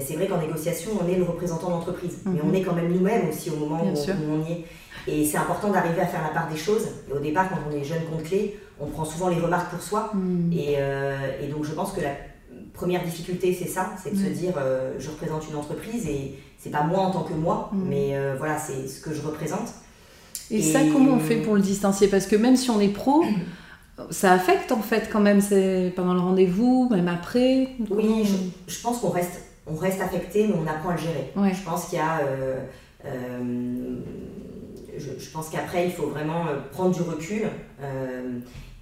[0.00, 2.54] c'est vrai qu'en négociation, on est le représentant d'entreprise, mais on mhm.
[2.56, 4.64] est quand même nous-mêmes aussi au moment où, on y est.
[5.06, 6.86] Et c'est important d'arriver à faire la part des choses.
[7.08, 9.82] Et au départ, quand on est jeune compte clé, on prend souvent les remarques pour
[9.82, 10.10] soi.
[10.12, 10.52] Mhm.
[10.52, 10.72] Et,
[11.42, 12.10] et, donc je pense que la
[12.78, 16.70] première difficulté, c'est ça, c'est de se dire euh, je représente une entreprise et c'est
[16.70, 17.88] pas moi en tant que moi, mm.
[17.88, 19.68] mais euh, voilà, c'est ce que je représente.
[20.50, 22.08] Et, ça, comment on fait pour le distancier?
[22.08, 23.24] Parce que même si on est pro,
[24.10, 27.68] ça affecte en fait quand même c'est pendant le rendez-vous, même après.
[27.90, 28.24] Oui,
[28.66, 31.32] je, pense qu'on reste, on reste affecté, mais on apprend à le gérer.
[31.52, 32.20] Je pense qu'il y a.
[32.20, 32.60] Euh,
[34.96, 37.42] je, pense qu'après, il faut vraiment prendre du recul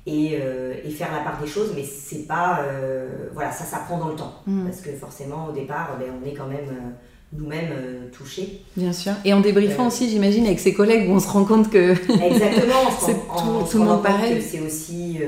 [0.08, 2.60] euh, et, faire la part des choses, mais c'est pas.
[2.62, 4.34] Euh, voilà, ça s'apprend dans le temps.
[4.46, 4.64] Mm.
[4.66, 6.90] Parce que forcément, au départ, ben, on est quand même euh,
[7.32, 7.72] nous-mêmes
[8.16, 8.62] touchés.
[8.76, 9.12] Bien sûr.
[9.24, 11.90] Et en débriefant aussi, j'imagine, avec ses collègues, où on se rend compte que.
[12.22, 14.40] Exactement, c'est tout, tout le monde pareil.
[14.40, 15.18] C'est aussi.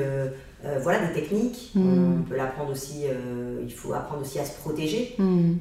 [0.80, 2.20] voilà des techniques, mm.
[2.20, 3.06] on peut l'apprendre aussi,
[3.64, 5.16] il faut apprendre aussi à se protéger.
[5.18, 5.54] Mm.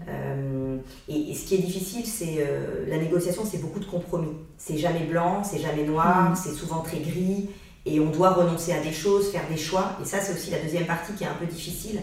[1.10, 2.46] Et, ce qui est difficile, c'est
[2.88, 4.36] la négociation, c'est beaucoup de compromis.
[4.60, 7.50] C'est jamais blanc, c'est jamais noir, c'est souvent très gris
[7.88, 9.94] et on doit renoncer à des choses, faire des choix.
[10.02, 12.02] Et ça, c'est aussi la deuxième partie qui est un peu difficile,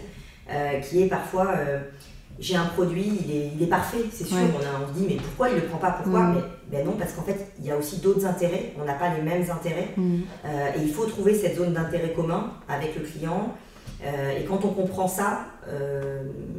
[0.49, 1.79] euh, qui est parfois, euh,
[2.39, 5.05] j'ai un produit, il est, il est parfait, c'est sûr, on, a, on, se dit,
[5.07, 5.91] mais pourquoi il ne le prend pas?
[5.91, 6.21] Pourquoi?
[6.21, 6.43] Mm.
[6.71, 9.15] Mais ben non, parce qu'en fait, il y a aussi d'autres intérêts, on n'a pas
[9.15, 10.21] les mêmes intérêts, mm.
[10.45, 13.53] euh, et il faut trouver cette zone d'intérêt commun avec le client.
[14.03, 15.45] et quand on comprend ça,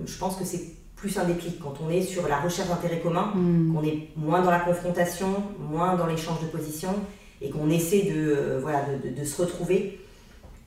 [0.06, 0.62] je pense que c'est
[0.94, 3.74] plus un déclic quand on est sur la recherche d'intérêt commun, mm.
[3.74, 6.94] qu'on est moins dans la confrontation, moins dans l'échange de positions
[7.40, 10.00] et qu'on essaie de, euh, voilà, de, de, se retrouver,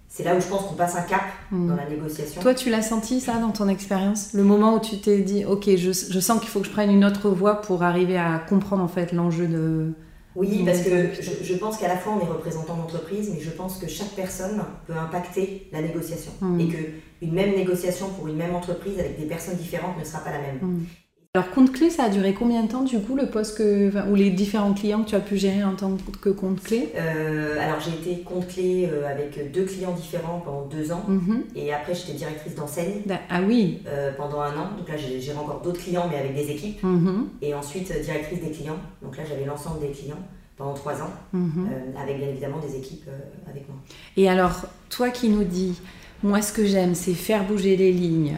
[0.08, 1.68] c'est là où je pense qu'on passe un cap hmm.
[1.68, 2.42] dans la négociation.
[2.42, 5.70] Toi, tu l'as senti ça dans ton expérience Le moment où tu t'es dit, ok,
[5.76, 8.84] je, je sens qu'il faut que je prenne une autre voie pour arriver à comprendre
[8.84, 9.94] en fait l'enjeu de...
[10.36, 13.50] Oui, parce que je, je pense qu'à la fois on est représentant d'entreprise, mais je
[13.50, 16.32] pense que chaque personne peut impacter la négociation.
[16.40, 16.60] Hmm.
[16.60, 20.32] Et qu'une même négociation pour une même entreprise avec des personnes différentes ne sera pas
[20.32, 20.60] la même.
[20.62, 20.86] Hmm.
[21.36, 24.16] Alors, compte clé, ça a duré combien de temps du coup, le poste que, ou
[24.16, 27.80] les différents clients que tu as pu gérer en tant que compte clé euh, Alors,
[27.80, 31.04] j'ai été compte clé euh, avec deux clients différents pendant deux ans.
[31.08, 31.44] Mhm.
[31.56, 33.04] Et après, j'étais directrice d'enseigne.
[33.30, 34.70] Ah oui euh, Pendant un an.
[34.76, 36.82] Donc là, j'ai géré encore d'autres clients, mais avec des équipes.
[36.82, 37.28] Mhm.
[37.44, 38.80] Et ensuite, directrice des clients.
[39.04, 40.18] Donc là, j'avais l'ensemble des clients
[40.58, 41.70] pendant trois ans, mhm.
[41.96, 43.08] avec bien évidemment des équipes
[43.48, 43.78] avec moi.
[44.18, 45.80] Et alors, toi qui nous dis,
[46.24, 48.36] moi, ce que j'aime, c'est faire bouger les lignes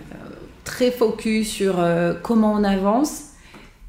[0.64, 3.24] très focus sur euh, comment on avance,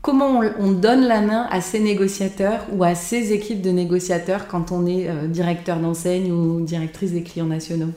[0.00, 4.72] comment on, donne la main à ces négociateurs ou à ces équipes de négociateurs quand
[4.72, 7.92] on est euh, directeur d'enseigne ou directrice des clients nationaux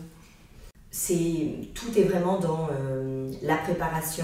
[0.98, 4.24] c'est tout est vraiment dans euh, la préparation,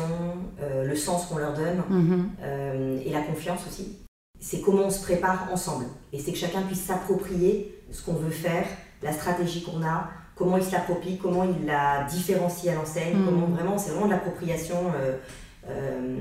[0.61, 3.05] le sens qu'on leur donne mm-hmm.
[3.05, 3.97] et la confiance aussi.
[4.39, 5.83] C'est comment on se prépare ensemble
[6.13, 8.63] et c'est que chacun puisse s'approprier ce qu'on veut faire,
[9.03, 10.11] la stratégie qu'on a,
[10.41, 13.25] comment il se l'approprie, comment il la différencie à l'enseigne, mm.
[13.25, 14.75] comment vraiment, c'est vraiment de l'appropriation.
[14.99, 15.17] Euh,
[15.69, 16.17] euh,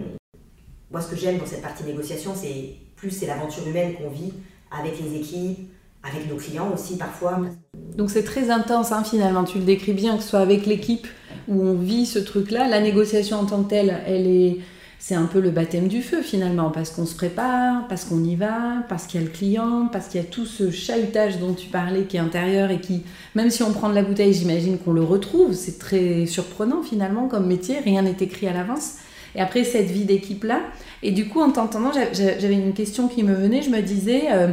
[0.91, 4.35] moi, ce que j'aime dans cette partie négociation, c'est plus c'est l'aventure humaine qu'on vit
[4.71, 5.71] avec les équipes,
[6.03, 7.41] avec nos clients aussi parfois.
[7.97, 11.07] Donc c'est très intense hein, finalement, tu le décris bien, que ce soit avec l'équipe
[11.49, 14.59] où on vit ce truc-là, la négociation en tant que telle, elle est
[15.03, 18.37] c'est un peu le baptême du feu finalement, parce qu'on se prépare, parce qu'on y
[18.37, 21.55] va, parce qu'il y a le client, parce qu'il y a tout ce chahutage dont
[21.55, 23.03] tu parlais qui est intérieur et qui,
[23.35, 25.55] même si on prend de la bouteille, j'imagine qu'on le retrouve.
[25.55, 28.97] C'est très surprenant finalement comme métier, rien n'est écrit à l'avance.
[29.35, 30.61] Et après cette vie d'équipe-là,
[31.03, 34.49] et du coup en t'entendant, j'avais une question qui me venait, je me disais, euh,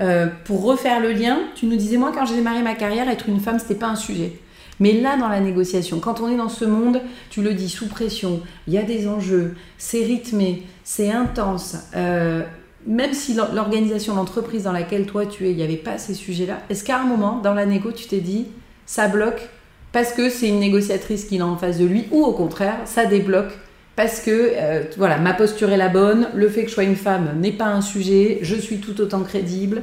[0.00, 3.28] euh, pour refaire le lien, tu nous disais, moi quand j'ai démarré ma carrière, être
[3.28, 4.34] une femme, c'était pas un sujet.
[4.80, 7.88] Mais là, dans la négociation, quand on est dans ce monde, tu le dis, sous
[7.88, 11.76] pression, il y a des enjeux, c'est rythmé, c'est intense.
[11.96, 12.42] Euh,
[12.86, 16.60] même si l'organisation, l'entreprise dans laquelle toi tu es, il n'y avait pas ces sujets-là,
[16.70, 18.46] est-ce qu'à un moment, dans la négo, tu t'es dit,
[18.86, 19.48] ça bloque,
[19.92, 23.06] parce que c'est une négociatrice qu'il a en face de lui, ou au contraire, ça
[23.06, 23.52] débloque
[23.98, 26.94] parce que euh, voilà, ma posture est la bonne, le fait que je sois une
[26.94, 29.82] femme n'est pas un sujet, je suis tout autant crédible.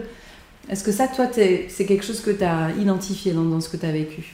[0.70, 3.86] Est-ce que ça, toi, c'est quelque chose que tu as identifié dans, ce que tu
[3.86, 4.34] as vécu?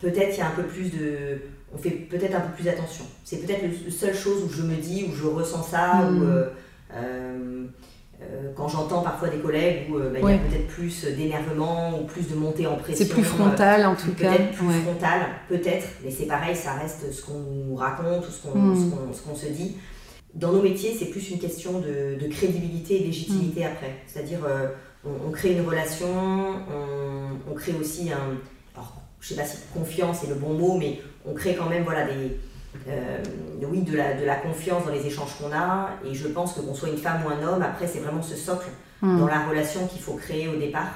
[0.00, 1.38] Peut-être il y a un peu plus de.
[1.74, 3.04] On fait peut-être un peu plus attention.
[3.24, 6.12] C'est peut-être la seule chose où je me dis, où je ressens ça, ou.
[6.12, 6.22] Hmm.
[6.22, 6.44] Euh,
[6.94, 7.64] euh,
[8.22, 12.04] euh, quand j'entends parfois des collègues où bah, il y a peut-être plus d'énervement ou
[12.04, 13.04] plus de montée en pression.
[13.04, 14.30] C'est plus frontal en tout cas.
[14.30, 18.42] Peut-être plus frontal, peut-être, mais c'est pareil, ça reste ce qu'on nous raconte ou ce
[18.42, 19.34] qu'on hmm.
[19.34, 19.76] se dit.
[20.34, 23.72] Dans nos métiers, c'est plus une question de, crédibilité et légitimité hmm.
[23.72, 23.94] après.
[24.06, 24.40] C'est-à-dire,
[25.04, 28.38] on, crée une relation, on, on crée aussi un.
[29.24, 32.04] Je sais pas si confiance est le bon mot, mais on crée quand même voilà,
[32.04, 32.36] des,
[32.88, 33.18] euh,
[33.62, 35.92] oui, de la, de la confiance dans les échanges qu'on a.
[36.04, 38.36] Et je pense que qu'on soit une femme ou un homme, après, c'est vraiment ce
[38.36, 38.68] socle
[39.00, 39.20] hmm.
[39.20, 40.92] dans la relation qu'il faut créer au départ.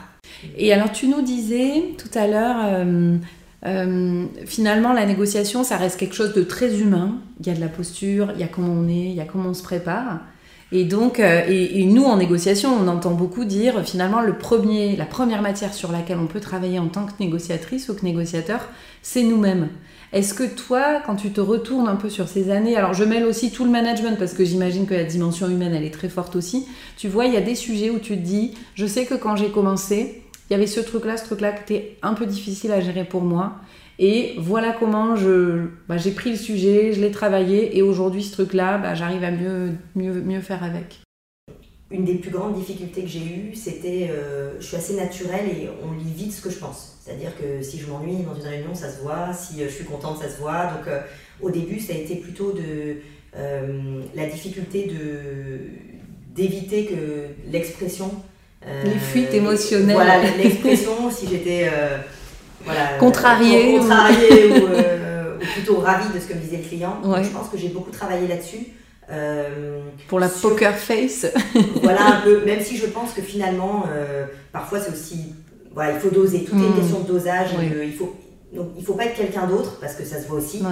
[0.59, 3.17] Et alors, tu nous disais tout à l'heure, euh,
[3.65, 7.21] euh, finalement, la négociation, ça reste quelque chose de très humain.
[7.41, 9.25] Il y a de la posture, il y a comment on est, il y a
[9.25, 10.21] comment on se prépare.
[10.71, 15.07] Et donc, et, et, nous en négociation, on entend beaucoup dire finalement le premier, la
[15.07, 18.61] première matière sur laquelle on peut travailler en tant que négociatrice ou que négociateur,
[19.01, 19.69] c'est nous-mêmes.
[20.13, 23.25] Est-ce que toi, quand tu te retournes un peu sur ces années, alors je mêle
[23.25, 26.35] aussi tout le management parce que j'imagine que la dimension humaine, elle est très forte
[26.35, 29.15] aussi, tu vois, il y a des sujets où tu te dis, je sais que
[29.15, 32.73] quand j'ai commencé, il y avait ce truc-là, ce truc-là qui était un peu difficile
[32.73, 33.57] à gérer pour moi.
[33.99, 38.33] Et voilà comment je, bah, j'ai pris le sujet, je l'ai travaillé, et aujourd'hui, ce
[38.33, 41.01] truc-là, bah, j'arrive à mieux, mieux, mieux faire avec
[41.91, 45.69] une des plus grandes difficultés que j'ai eues, c'était euh, je suis assez naturelle et
[45.83, 46.99] on lit vite ce que je pense.
[47.03, 49.33] C'est-à-dire que si je m'ennuie dans une réunion, ça se voit.
[49.33, 50.67] Si euh, je suis contente, ça se voit.
[50.67, 51.01] Donc euh,
[51.41, 52.97] au début, ça a été plutôt de
[54.15, 55.61] la difficulté de
[56.35, 58.11] d'éviter que l'expression
[58.85, 59.95] les fuites émotionnelles.
[59.95, 61.69] Voilà, l'expression, si j'étais
[62.65, 67.01] voilà, contrariée, contrariée ou, plutôt ravie de ce que me disait le client.
[67.23, 68.67] je pense que j'ai beaucoup travaillé là-dessus.
[69.11, 71.27] Euh, pour la poker face.
[71.83, 75.33] voilà un peu, même si je pense que finalement, euh, parfois c'est aussi.
[75.73, 76.77] Voilà, il faut doser, tout est une hmm.
[76.77, 77.51] question de dosage.
[77.83, 78.17] il faut,
[78.53, 80.63] donc il faut pas être quelqu'un d'autre parce que ça se voit aussi.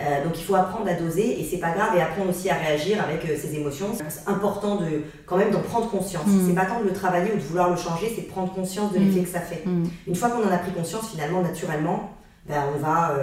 [0.00, 2.54] Euh, donc il faut apprendre à doser et c'est pas grave et apprendre aussi à
[2.54, 3.86] réagir avec ses émotions.
[3.96, 6.26] C'est important de quand même d'en prendre conscience.
[6.26, 6.46] Hmm.
[6.46, 8.92] C'est pas tant de le travailler ou de vouloir le changer, c'est de prendre conscience
[8.92, 9.24] de l'effet hmm.
[9.24, 9.64] que ça fait.
[10.06, 12.12] Une fois qu'on en a pris conscience, finalement, naturellement,
[12.48, 13.14] ben, on va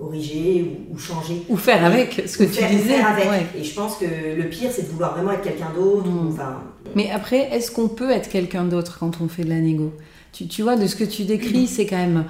[0.00, 1.42] corriger ou, changer.
[1.48, 2.96] Ou faire avec ce que tu disais.
[2.96, 3.28] Faire avec.
[3.58, 6.08] Et je pense que le pire, c'est de vouloir vraiment être quelqu'un d'autre.
[6.08, 6.28] Mm.
[6.32, 6.62] Enfin,
[6.94, 9.92] Mais après, est-ce qu'on peut être quelqu'un d'autre quand on fait de la négo?
[10.32, 12.24] Tu, tu, vois, de ce que tu décris, c'est quand même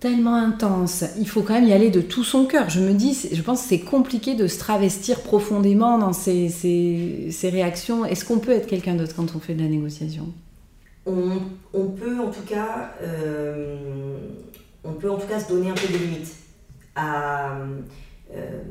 [0.00, 1.04] tellement intense.
[1.18, 2.70] Il faut quand même y aller de tout son cœur.
[2.70, 8.04] Je me dis, je pense que c'est compliqué de se travestir profondément dans ces, réactions.
[8.04, 10.26] Est-ce qu'on peut être quelqu'un d'autre quand on fait de la négociation?
[11.06, 11.40] On,
[11.72, 12.94] peut en tout cas...
[13.02, 13.76] Euh,
[14.82, 16.34] on peut en tout cas se donner un peu des limites
[16.96, 18.62] il euh,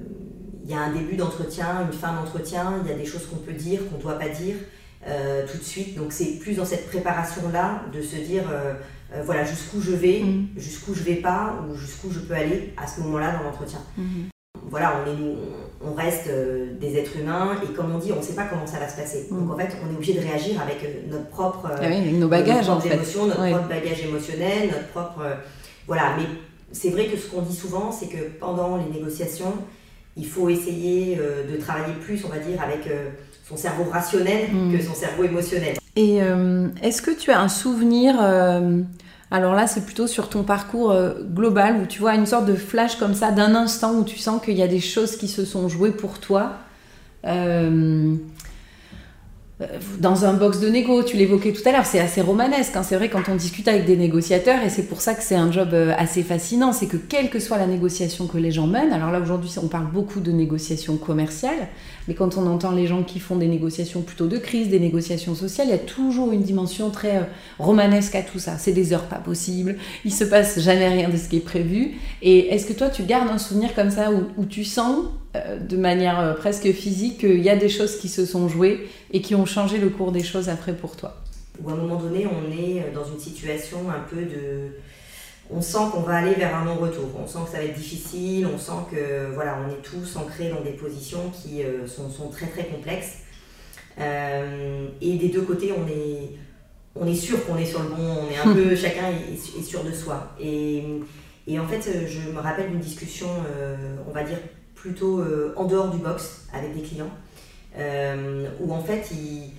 [0.65, 3.53] y a un début d'entretien, une fin d'entretien, il y a des choses qu'on peut
[3.53, 4.55] dire, qu'on ne doit pas dire
[5.07, 5.97] euh, tout de suite.
[5.97, 8.73] Donc c'est plus dans cette préparation-là de se dire, euh,
[9.23, 10.49] voilà, jusqu'où je vais, mm.
[10.57, 13.79] jusqu'où je vais pas, ou jusqu'où je peux aller à ce moment-là dans l'entretien.
[13.97, 14.29] Mm-hmm.
[14.69, 15.35] Voilà, on, est,
[15.81, 16.29] on reste
[16.79, 18.97] des êtres humains et comme on dit, on ne sait pas comment ça va se
[18.97, 19.27] passer.
[19.29, 19.39] Mm.
[19.39, 22.79] Donc en fait, on est obligé de réagir avec notre propre, ah nos bagages, en
[22.79, 22.93] fait.
[22.93, 25.23] émotions, notre propre bagage émotionnel, notre propre...
[25.87, 26.25] voilà, mais
[26.71, 29.53] c'est vrai que ce qu'on dit souvent, c'est que pendant les négociations,
[30.17, 33.09] il faut essayer euh, de travailler plus, on va dire, avec euh,
[33.49, 34.77] son cerveau rationnel mm.
[34.77, 35.77] que son cerveau émotionnel.
[35.95, 38.15] Et euh, est-ce que tu as un souvenir,
[39.31, 40.95] alors là c'est plutôt sur ton parcours
[41.33, 44.41] global, où tu vois une sorte de flash comme ça, d'un instant où tu sens
[44.41, 46.53] qu'il y a des choses qui se sont jouées pour toi
[47.25, 48.15] euh,
[49.99, 52.77] dans un box de négo, tu l'évoquais tout à l'heure, c'est assez romanesque.
[52.77, 52.83] Hein.
[52.83, 55.51] C'est vrai quand on discute avec des négociateurs, et c'est pour ça que c'est un
[55.51, 58.93] job euh, assez fascinant, c'est que quelle que soit la négociation que les gens mènent,
[58.93, 61.67] alors là aujourd'hui on parle beaucoup de négociations commerciales,
[62.07, 65.35] mais quand on entend les gens qui font des négociations plutôt de crise, des négociations
[65.35, 67.23] sociales, il y a toujours une dimension très euh,
[67.59, 68.57] romanesque à tout ça.
[68.57, 71.97] C'est des heures pas possibles, il se passe jamais rien de ce qui est prévu.
[72.21, 75.77] Et est-ce que toi tu gardes un souvenir comme ça où tu sens euh, de
[75.77, 79.35] manière euh, presque physique qu'il y a des choses qui se sont jouées et qui
[79.35, 81.21] ont changé le cours des choses après pour toi?
[81.63, 84.71] Ou à un moment donné, on est dans une situation un peu de.
[85.51, 87.09] On sent qu'on va aller vers un non-retour.
[87.21, 88.47] On sent que ça va être difficile.
[88.47, 92.65] On sent que voilà, on est tous ancrés dans des positions qui sont, très très
[92.65, 93.19] complexes.
[93.97, 96.37] et des deux côtés, on est,
[96.95, 98.17] on est sûr qu'on est sur le bon.
[98.27, 100.35] On est un peu chacun est, sûr de soi.
[100.39, 100.83] Et,
[101.47, 103.29] et, en fait, je me rappelle d'une discussion,
[104.07, 104.37] on va dire
[104.79, 107.11] plutôt euh, en dehors du box avec des clients,
[107.77, 109.51] euh, où en fait ils,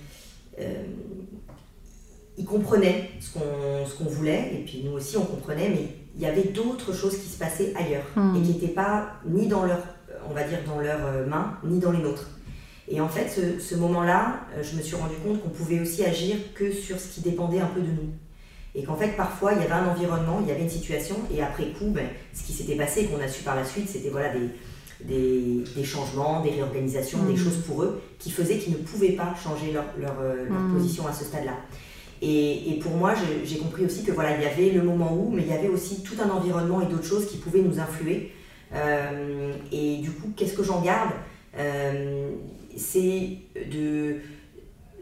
[2.39, 6.43] euh, comprenaient ce qu'on voulait, et puis nous aussi on comprenait, mais il y avait
[6.43, 8.35] d'autres choses qui se passaient ailleurs hmm.
[8.35, 9.79] et qui n'étaient pas ni dans leur,
[10.29, 12.29] on va dire, dans leurs euh, mains, ni dans les nôtres.
[12.87, 16.35] Et en fait, ce, moment-là, euh, je me suis rendu compte qu'on pouvait aussi agir
[16.53, 18.09] que sur ce qui dépendait un peu de nous.
[18.75, 21.41] Et qu'en fait, parfois, il y avait un environnement, il y avait une situation, et
[21.41, 24.29] après coup, ben, ce qui s'était passé, qu'on a su par la suite, c'était voilà,
[25.05, 27.37] des, des, changements, des réorganisations, des hmm.
[27.37, 30.73] choses pour eux, qui faisaient qu'ils ne pouvaient pas changer leur, leur, euh, hmm.
[30.73, 31.55] position à ce stade-là.
[32.21, 35.41] Et, pour moi, j'ai compris aussi que voilà, il y avait le moment où, mais
[35.41, 38.31] il y avait aussi tout un environnement et d'autres choses qui pouvaient nous influer.
[38.73, 41.11] Euh, et du coup, qu'est-ce que j'en garde?
[41.57, 42.29] Euh,
[42.77, 43.37] C'est
[43.71, 44.17] de.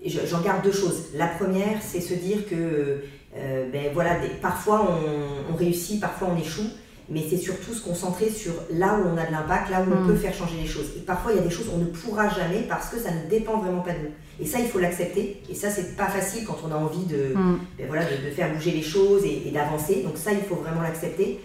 [0.06, 1.08] J'en garde deux choses.
[1.14, 3.04] La première, c'est se dire que
[3.36, 6.68] euh, ben voilà, parfois on, on, réussit, parfois on échoue
[7.10, 10.04] mais c'est surtout se concentrer sur là où on a de l'impact, là où on
[10.04, 10.08] mm.
[10.08, 10.92] peut faire changer les choses.
[10.98, 13.30] Et parfois, il y a des choses qu'on ne pourra jamais parce que ça ne
[13.30, 14.12] dépend vraiment pas de nous.
[14.40, 15.42] Et ça, il faut l'accepter.
[15.50, 17.60] Et ça, c'est pas facile quand on a envie de, mm.
[17.78, 20.04] ben voilà, de, faire bouger les choses et, d'avancer.
[20.04, 21.40] Donc ça, il faut vraiment l'accepter.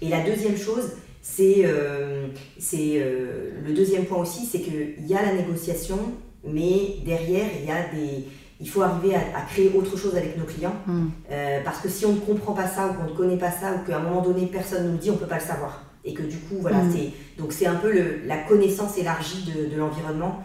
[0.00, 2.28] Et la deuxième chose, c'est euh,
[2.74, 5.98] euh, le deuxième point aussi, c'est qu'il y a la négociation,
[6.44, 8.24] mais derrière, il y a des
[8.60, 10.74] il faut arriver à, créer autre chose avec nos clients.
[10.86, 11.08] Hmm.
[11.30, 13.72] Euh, parce que si on ne comprend pas ça ou qu'on ne connaît pas ça
[13.74, 15.84] ou qu'à un moment donné personne nous le dit, on ne peut pas le savoir.
[16.04, 16.92] Et que du coup, voilà, hmm.
[16.92, 17.92] c'est donc c'est un peu
[18.26, 20.44] la connaissance élargie de, l'environnement.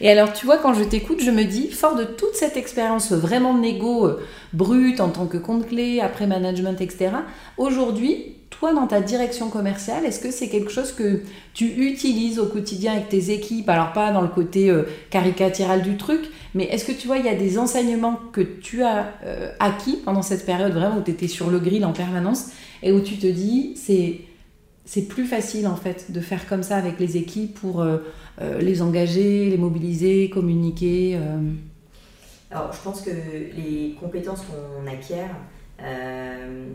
[0.00, 3.12] Et alors, tu vois, quand je t'écoute, je me dis, fort de toute cette expérience
[3.12, 7.10] vraiment négo, euh, brute en tant que compte clé, après management, etc.,
[7.56, 11.20] aujourd'hui, toi, dans ta direction commerciale, est-ce que c'est quelque chose que
[11.52, 13.68] tu utilises au quotidien avec tes équipes?
[13.68, 16.22] Alors, pas dans le côté euh, caricatural du truc,
[16.54, 19.98] mais est-ce que tu vois, il y a des enseignements que tu as euh, acquis
[20.02, 22.46] pendant cette période vraiment où tu étais sur le grill en permanence
[22.82, 24.20] et où tu te dis, c'est.
[25.08, 27.98] Plus facile en fait de faire comme ça avec les équipes pour euh,
[28.60, 31.18] les engager, les mobiliser, communiquer.
[32.52, 35.34] Alors je pense que les compétences qu'on acquiert,
[35.82, 36.66] euh,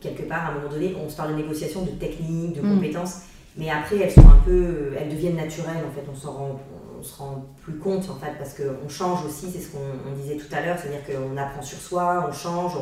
[0.00, 2.74] quelque part, à un moment donné, on se parle de négociation, de technique, de mm.
[2.74, 3.22] compétences,
[3.56, 6.60] mais après, elles sont un peu, elles deviennent naturelles, en fait, on s'en rend,
[6.98, 10.36] on se rend plus compte, en fait, parce qu'on change aussi, c'est ce qu'on disait
[10.36, 12.72] tout à l'heure, c'est-à-dire qu'on apprend sur soi, on change,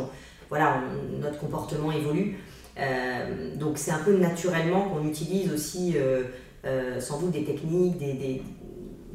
[0.49, 0.81] voilà,
[1.21, 2.39] notre comportement évolue.
[2.79, 5.95] Euh, donc c'est un peu naturellement qu'on utilise aussi
[6.65, 8.43] euh, sans doute des techniques, des,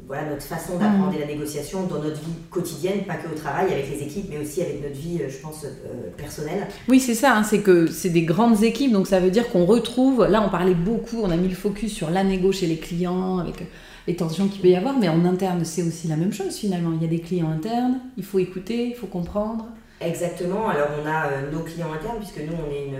[0.08, 1.20] voilà, notre façon d'apprendre mm.
[1.20, 4.62] la négociation dans notre vie quotidienne, pas que au travail avec les équipes, mais aussi
[4.62, 6.66] avec notre vie, euh, je pense, euh, personnelle.
[6.88, 9.66] Oui, c'est ça, hein, c'est que c'est des grandes équipes, donc ça veut dire qu'on
[9.66, 12.78] retrouve, là on parlait beaucoup, on a mis le focus sur la négo chez les
[12.78, 13.66] clients, avec
[14.06, 16.92] les tensions qu'il peut y avoir, mais en interne c'est aussi la même chose finalement.
[16.96, 19.66] Il y a des clients internes, il faut écouter, il faut comprendre.
[20.00, 22.96] Exactement, alors on a euh, nos clients internes, puisque nous on est une,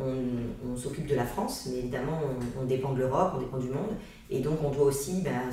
[0.00, 2.18] on, s'occupe de la France, mais évidemment
[2.60, 3.94] on, dépend de l'Europe, on dépend du monde,
[4.30, 5.50] et donc on doit aussi ben,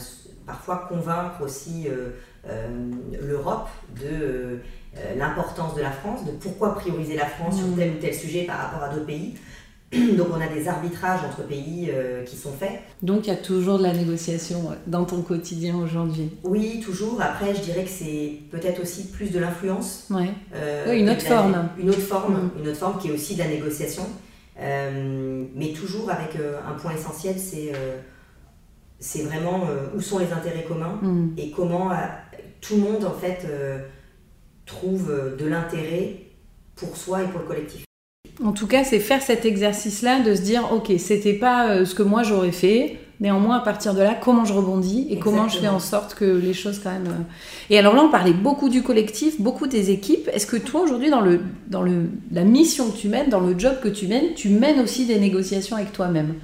[0.50, 2.10] parfois convaincre aussi euh,
[2.48, 3.68] euh, l'Europe
[4.02, 4.60] de
[4.98, 7.76] euh, l'importance de la France, de pourquoi prioriser la France sur mm.
[7.76, 9.36] tel ou tel sujet par rapport à d'autres pays.
[10.18, 11.92] Donc on a des arbitrages entre pays
[12.26, 12.80] qui sont faits.
[13.02, 17.20] Donc il y a toujours de la négociation dans ton quotidien aujourd'hui Oui, toujours.
[17.22, 20.06] Après, je dirais que c'est peut-être aussi plus de l'influence.
[20.12, 20.30] Ouais.
[20.88, 21.70] oui, une autre forme.
[21.80, 24.04] Une autre forme, une autre forme qui est aussi de la négociation.
[24.58, 27.72] mais toujours avec un point essentiel, c'est
[29.00, 31.34] c'est vraiment euh, où sont les intérêts communs mm.
[31.38, 31.96] et comment euh,
[32.62, 33.80] tout le monde en fait euh,
[34.66, 36.18] trouve de l'intérêt
[36.76, 37.89] pour soi et pour le collectif.
[38.44, 42.04] En tout cas, c'est faire cet exercice-là de se dire, ok, c'était pas ce que
[42.04, 42.98] moi j'aurais fait.
[43.20, 46.24] Néanmoins, à partir de là, comment je rebondis et comment je fais en sorte que
[46.24, 47.26] les choses quand même.
[47.70, 50.30] Et alors là, on parlait beaucoup du collectif, beaucoup des équipes.
[50.32, 53.60] Est-ce que toi, aujourd'hui, dans, le, dans le, la mission que tu mènes, dans le
[53.60, 56.36] job que tu mènes, tu mènes aussi des négociations avec toi-même?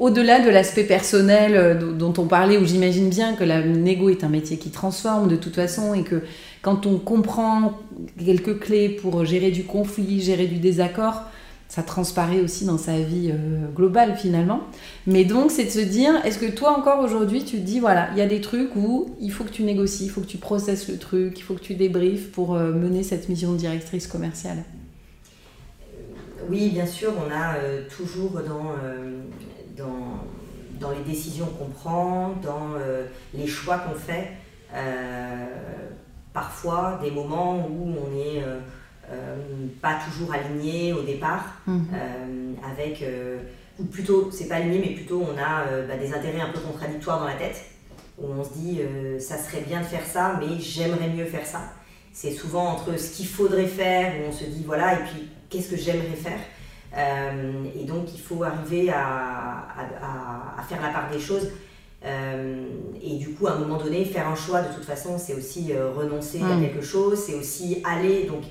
[0.00, 4.24] Au-delà de l'aspect personnel euh, dont on parlait, où j'imagine bien que la négo est
[4.24, 6.22] un métier qui transforme de toute façon et que
[6.62, 7.78] quand on comprend
[8.18, 11.24] quelques clés pour gérer du conflit, gérer du désaccord,
[11.68, 14.60] ça transparaît aussi dans sa vie euh, globale finalement.
[15.06, 18.08] Mais donc c'est de se dire, est-ce que toi encore aujourd'hui tu te dis, voilà,
[18.12, 20.38] il y a des trucs où il faut que tu négocies, il faut que tu
[20.38, 24.06] processes le truc, il faut que tu débriefes pour euh, mener cette mission de directrice
[24.06, 24.64] commerciale?
[26.48, 27.54] Oui, bien sûr, on a
[27.94, 28.72] toujours dans
[30.80, 34.28] dans, les décisions qu'on prend, dans euh, les choix qu'on fait.
[34.74, 35.46] Euh,
[36.32, 38.42] parfois des moments où on n'est
[39.10, 39.36] euh,
[39.82, 42.56] pas toujours aligné au départ, mhm.
[42.64, 43.04] avec,
[43.80, 47.18] ou plutôt, c'est pas aligné, mais plutôt on a bah, des intérêts un peu contradictoires
[47.18, 47.64] dans la tête,
[48.18, 48.80] où on se dit
[49.18, 51.62] ça serait bien de faire ça, mais j'aimerais mieux faire ça.
[52.12, 55.70] C'est souvent entre ce qu'il faudrait faire, où on se dit voilà, et puis qu'est-ce
[55.70, 56.38] que j'aimerais faire?
[56.96, 59.66] Euh, et donc, il faut arriver à,
[60.58, 61.48] à, faire la part des choses.
[62.04, 62.64] Euh,
[63.02, 65.72] et du coup, à un moment donné, faire un choix, de toute façon, c'est aussi
[65.72, 66.62] euh, renoncer à mm.
[66.62, 68.24] quelque chose, c'est aussi aller.
[68.24, 68.42] Donc,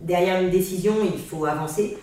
[0.00, 1.96] derrière une décision, il faut avancer.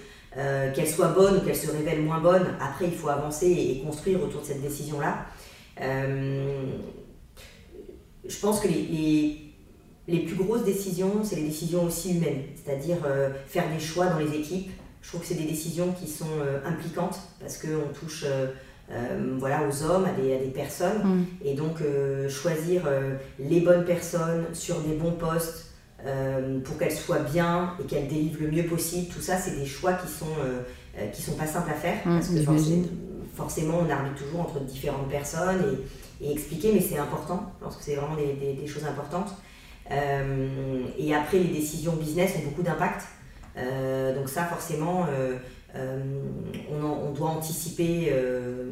[0.75, 4.21] qu'elle soit bonne ou qu'elle se révèle moins bonne, après il faut avancer et, construire
[4.23, 5.25] autour de cette décision-là.
[8.25, 9.53] je pense que les,
[10.07, 12.99] les, plus grosses décisions, c'est les décisions aussi humaines, c'est-à-dire
[13.47, 14.69] faire des choix dans les équipes.
[15.01, 16.25] Je trouve que c'est des décisions qui sont
[16.65, 18.25] impliquantes parce qu'on touche
[18.91, 21.03] euh, voilà, aux hommes, à des, à des personnes.
[21.03, 21.25] Mm.
[21.45, 25.65] Et donc, euh, choisir euh, les bonnes personnes sur des bons postes
[26.63, 29.91] pour qu'elles soient bien et qu'elles délivrent le mieux possible, tout ça, c'est des choix
[29.91, 30.27] qui sont,
[31.11, 31.97] qui sont pas simples à faire.
[32.05, 32.87] Mm, parce que forcément,
[33.35, 35.61] forcément, on arbitre toujours entre différentes personnes
[36.21, 37.51] et, et expliquer, mais c'est important.
[37.59, 39.33] Je pense que c'est vraiment des, des, des, choses importantes.
[39.91, 43.01] et après, les décisions business ont beaucoup d'impact.
[44.15, 45.05] Donc ça, forcément,
[45.75, 45.97] euh,
[46.71, 48.09] on, doit anticiper.
[48.11, 48.71] Euh,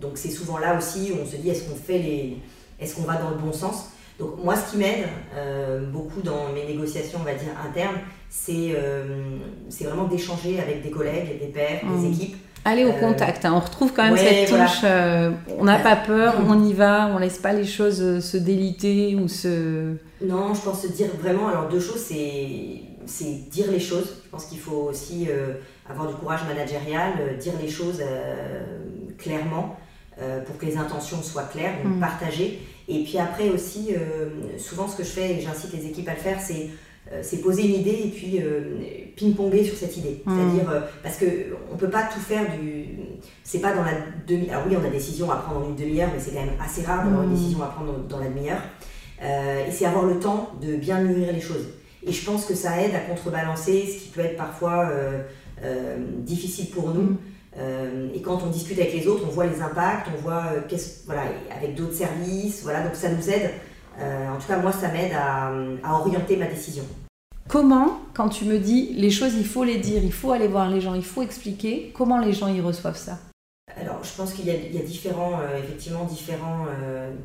[0.00, 2.36] donc c'est souvent là aussi où on se dit est-ce qu'on fait les,
[2.80, 3.86] est-ce qu'on va dans le bon sens?
[4.18, 8.76] Donc moi, ce qui m'aide euh, beaucoup dans mes négociations, on va dire internes, c'est
[9.68, 12.12] c'est vraiment d'échanger avec des collègues, des pairs, des mmh.
[12.12, 12.36] équipes.
[12.64, 13.54] Aller au contact, hein.
[13.56, 14.84] on retrouve quand même cette touche.
[15.58, 16.50] on n'a pas peur, mmh.
[16.50, 19.94] on y va, on laisse pas les choses se déliter ou se.
[20.24, 21.48] Non, je pense se dire vraiment.
[21.48, 24.22] Alors deux choses, c'est c'est dire les choses.
[24.24, 25.28] Je pense qu'il faut aussi
[25.88, 28.64] avoir du courage managérial, euh, dire les choses euh,
[29.18, 29.76] clairement
[30.20, 32.00] euh, pour que les intentions soient claires, donc mm.
[32.00, 32.60] partager.
[32.88, 33.94] Et puis après aussi,
[34.58, 36.68] souvent ce que je fais, et j'incite les équipes à le faire, c'est
[37.20, 38.40] c'est poser une idée et puis
[39.16, 40.20] ping-ponger sur cette idée.
[40.26, 40.36] Mm.
[40.36, 42.86] C'est-à-dire, parce qu'on ne peut pas tout faire du.
[43.44, 43.92] C'est pas dans la
[44.26, 44.50] demi.
[44.50, 46.54] Alors oui, on a des décisions à prendre en une demi-heure, mais c'est quand même
[46.60, 47.34] assez rare d'avoir une mm.
[47.34, 48.62] décision à prendre dans la demi-heure.
[49.22, 51.68] et c'est avoir le temps de bien mûrir les choses.
[52.04, 54.90] Et je pense que ça aide à contrebalancer ce qui peut être parfois
[55.64, 57.18] euh, difficile pour nous.
[57.56, 60.76] Euh, et quand on discute avec les autres, on voit les impacts, on voit euh,
[61.06, 61.22] voilà,
[61.56, 63.50] avec d'autres services, voilà, donc ça nous aide.
[64.00, 65.52] en tout cas, moi, ça m'aide à,
[65.94, 66.82] orienter ma décision.
[67.48, 70.68] Comment, quand tu me dis les choses, il faut les dire, il faut aller voir
[70.68, 73.18] les gens, il faut expliquer, comment les gens y reçoivent ça?
[73.76, 76.66] Alors, je pense qu'il y a, il y a différents, effectivement, différents,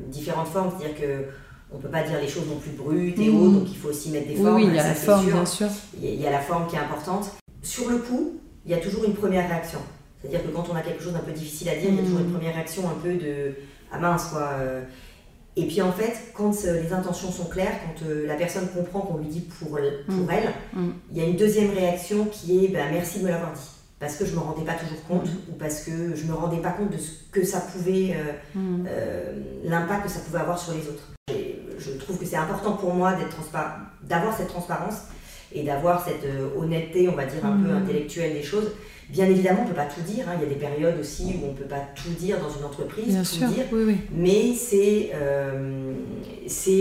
[0.06, 0.70] différentes formes.
[0.78, 1.24] C'est-à-dire que
[1.72, 3.36] on peut pas dire les choses non plus brutes et mm.
[3.36, 4.56] hautes, donc il faut aussi mettre des formes.
[4.56, 5.68] Oui, il y a la forme, bien sûr.
[6.02, 7.30] il y a la forme qui est importante
[7.62, 9.80] sur le coup, il y a toujours une première réaction.
[10.20, 12.02] C'est-à-dire que quand on a quelque chose d'un peu difficile à dire, il y a
[12.02, 13.54] toujours une première réaction un peu de
[13.90, 14.50] ah mince quoi.
[14.58, 14.82] Euh.
[15.56, 19.00] Et puis en fait, quand euh, les intentions sont claires, quand euh, la personne comprend
[19.00, 19.78] qu'on lui dit pour, pour
[20.30, 20.90] elle, mm.
[21.10, 23.70] il y a une deuxième réaction qui est ben, merci de me l'avoir dit.
[24.00, 26.34] Parce que je ne me rendais pas toujours compte ou parce que je ne me
[26.34, 28.14] rendais pas compte de ce que ça pouvait,
[29.64, 31.02] l'impact que ça pouvait avoir sur les autres.
[31.78, 33.14] Je trouve que c'est important pour moi
[34.02, 35.02] d'avoir cette transparence
[35.52, 37.82] et d'avoir cette euh, honnêteté, on va dire, un peu mhm.
[37.82, 38.70] intellectuelle des choses.
[39.08, 40.28] Bien évidemment, on ne peut pas tout dire.
[40.28, 40.34] Hein.
[40.36, 42.64] Il y a des périodes aussi où on ne peut pas tout dire dans une
[42.64, 43.48] entreprise, Bien tout sûr.
[43.48, 43.64] dire.
[43.72, 43.96] Oui, oui.
[44.12, 45.94] Mais c'est euh,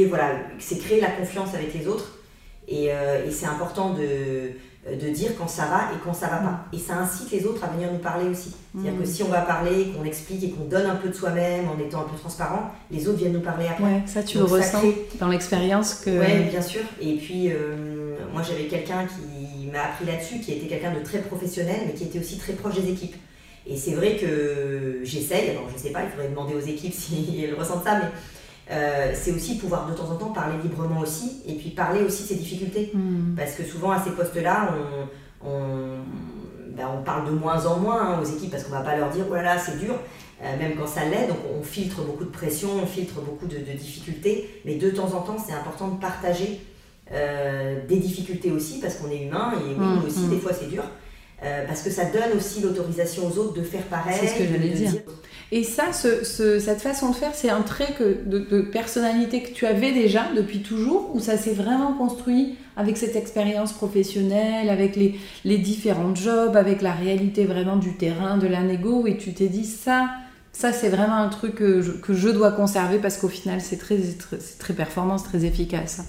[0.10, 2.20] voilà, créer la confiance avec les autres.
[2.68, 4.52] Et, euh, et c'est important de,
[4.96, 6.66] de dire quand ça va et quand ça va pas.
[6.72, 6.76] Mm.
[6.76, 8.54] Et ça incite les autres à venir nous parler aussi.
[8.74, 9.12] C'est-à-dire que mm.
[9.12, 12.02] si on va parler, qu'on explique et qu'on donne un peu de soi-même en étant
[12.02, 13.84] un peu transparent, les autres viennent nous parler après.
[13.84, 14.82] Ouais, ça tu le ressens
[15.20, 16.10] dans l'expérience que...
[16.10, 16.82] Oui, bien sûr.
[17.02, 21.20] Et puis, euh, moi j'avais quelqu'un qui m'a appris là-dessus, qui était quelqu'un de très
[21.20, 23.16] professionnel, mais qui était aussi très proche des équipes.
[23.70, 27.44] Et c'est vrai que j'essaye, alors je sais pas, il faudrait demander aux équipes si
[27.44, 28.10] elles ressentent ça, mais
[28.70, 32.24] euh, c'est aussi pouvoir de temps en temps parler librement aussi, et puis parler aussi
[32.24, 32.92] de ses difficultés.
[32.94, 33.36] Hmm.
[33.36, 34.74] Parce que souvent à ces postes-là,
[35.44, 35.50] on,
[36.76, 39.10] ben, on, parle de moins en moins hein, aux équipes parce qu'on va pas leur
[39.10, 39.96] dire oh là là c'est dur,
[40.44, 41.28] euh, même quand ça l'est.
[41.28, 45.22] Donc on filtre beaucoup de pression, on filtre beaucoup de, difficultés, mais de temps en
[45.22, 46.60] temps c'est important de partager
[47.14, 50.30] euh, des difficultés aussi parce qu'on est humain et oui, hmm, aussi hmm.
[50.30, 50.84] des fois c'est dur.
[51.68, 54.18] parce que ça donne aussi l'autorisation aux autres de faire pareil.
[54.20, 54.92] C'est ce que dire.
[55.52, 57.96] Et ça, cette façon de faire, c'est un trait
[58.26, 63.16] de, personnalité que tu avais déjà depuis toujours, ou ça s'est vraiment construit avec cette
[63.16, 68.62] expérience professionnelle, avec les, les, différents jobs, avec la réalité vraiment du terrain, de la
[68.62, 70.10] négo, et tu t'es dit ça,
[70.52, 73.78] ça c'est vraiment un truc que je, que je dois conserver parce qu'au final c'est
[73.78, 76.02] très, très, très performant, très efficace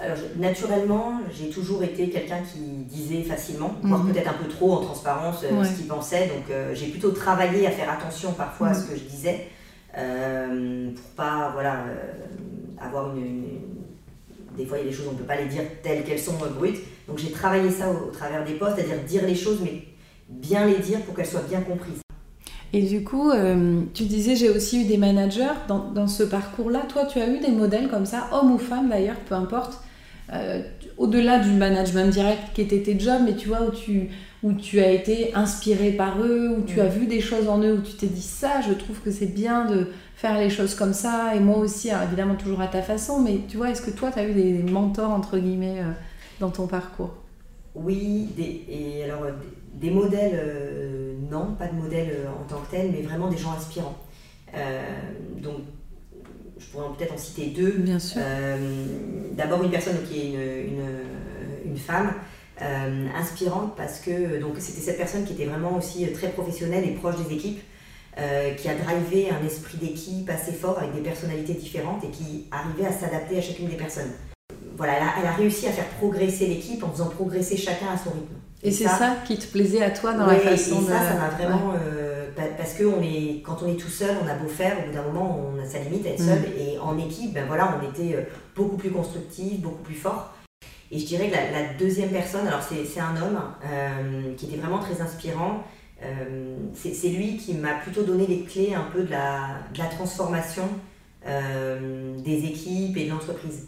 [0.00, 4.12] alors, naturellement, j'ai toujours été quelqu'un qui disait facilement, voire mhm.
[4.12, 6.28] peut-être un peu trop en transparence euh, ce qu'il pensait.
[6.28, 8.88] Donc, euh, j'ai plutôt travaillé à faire attention parfois à ce mhm.
[8.88, 9.48] que je disais,
[9.96, 11.84] euh, pour pas voilà,
[12.80, 13.44] avoir une,
[14.56, 16.18] Des fois, il y a des choses, on ne peut pas les dire telles qu'elles
[16.18, 16.80] sont brutes.
[17.06, 19.82] Donc, j'ai travaillé ça au, travers des postes, c'est-à-dire dire les choses, mais
[20.28, 22.00] bien les dire pour qu'elles soient bien comprises.
[22.72, 23.30] Et du coup,
[23.94, 26.82] tu disais, j'ai aussi eu des managers dans, dans ce parcours-là.
[26.88, 29.80] Toi, tu as eu des modèles comme ça, hommes ou femmes d'ailleurs, peu importe,
[30.32, 30.60] euh,
[30.98, 34.10] au-delà du management direct qui était tes jobs, mais tu vois, où tu,
[34.42, 37.74] où tu as été inspiré par eux, où tu as vu des choses en eux,
[37.74, 40.92] où tu t'es dit ça, je trouve que c'est bien de faire les choses comme
[40.92, 44.10] ça, et moi aussi, évidemment toujours à ta façon, mais tu vois, est-ce que toi,
[44.12, 45.92] tu as eu des mentors, entre guillemets euh
[46.40, 47.14] dans ton parcours?
[47.74, 49.22] Oui, des, et alors
[49.80, 50.40] des, modèles,
[51.30, 53.96] non, pas de modèles en tant que tel, mais vraiment des gens inspirants.
[55.42, 55.56] donc
[56.58, 57.72] je pourrais peut-être en citer deux.
[57.78, 58.20] Bien sûr.
[59.32, 62.12] D'abord une personne qui est une, une, une femme
[62.60, 66.82] euh, inspirante parce que donc c'était cette personne qui était vraiment aussi euh, très professionnelle
[66.84, 67.60] et proche des équipes,
[68.18, 72.48] euh, qui a drivé un esprit d'équipe assez fort avec des personnalités différentes et qui
[72.50, 74.10] arrivait à s'adapter à chacune des personnes.
[74.76, 78.34] Voilà, elle a, réussi à faire progresser l'équipe en faisant progresser chacun à son rythme.
[78.62, 81.28] Et, c'est ça, qui te plaisait à toi dans la façon et ça, ça m'a
[81.28, 81.74] vraiment.
[82.56, 84.92] parce que on est, quand on est tout seul, on a beau faire, au bout
[84.92, 86.40] d'un moment, on a sa limite à être seul.
[86.40, 86.60] Mm.
[86.60, 90.34] Et en équipe, ben voilà, on était beaucoup plus constructif, beaucoup plus fort.
[90.90, 94.78] Et je dirais que la, deuxième personne, alors c'est un homme euh, qui était vraiment
[94.78, 95.62] très inspirant.
[96.02, 99.86] Euh, c'est lui qui m'a plutôt donné les clés un peu de la, de la
[99.86, 100.68] transformation
[101.26, 103.66] euh, des équipes et de l'entreprise.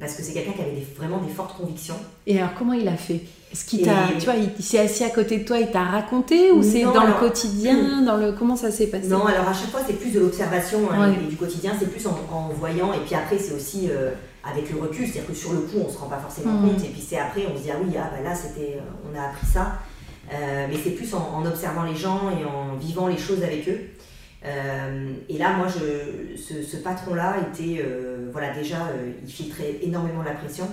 [0.00, 1.96] Parce que c'est quelqu'un qui avait vraiment des fortes convictions.
[2.26, 3.20] Et alors comment il a fait?
[3.52, 6.50] Est-ce qu'il t'a, tu vois, il, s'est assis à côté de toi, il t'a raconté
[6.50, 9.08] ou c'est dans le quotidien, dans le comment ça s'est passé?
[9.08, 12.06] Non, alors à chaque fois c'est plus de l'observation hein, et, du quotidien, c'est plus
[12.06, 13.88] en, en, voyant et puis après c'est aussi
[14.48, 16.68] avec le recul, c'est-à-dire que sur le coup, on ne se rend pas forcément mm.
[16.68, 19.10] compte, et puis c'est après, on se dit, ah oui, ah, bah là, c'était, euh,
[19.10, 19.78] on a appris ça.
[20.32, 23.80] Euh, mais c'est plus en, observant les gens et en vivant les choses avec eux.
[24.44, 27.84] Euh, et là, moi, je, ce, patron-là était,
[28.36, 28.88] voilà, déjà,
[29.24, 30.68] il filtrait énormément la pression.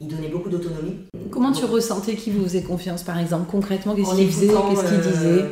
[0.00, 1.06] Il donnait beaucoup d'autonomie.
[1.30, 5.12] Comment tu ressentais qu'il vous faisait confiance, par exemple Concrètement, qu'est-ce qu'il faisait Qu'est-ce qu'il
[5.12, 5.44] disait?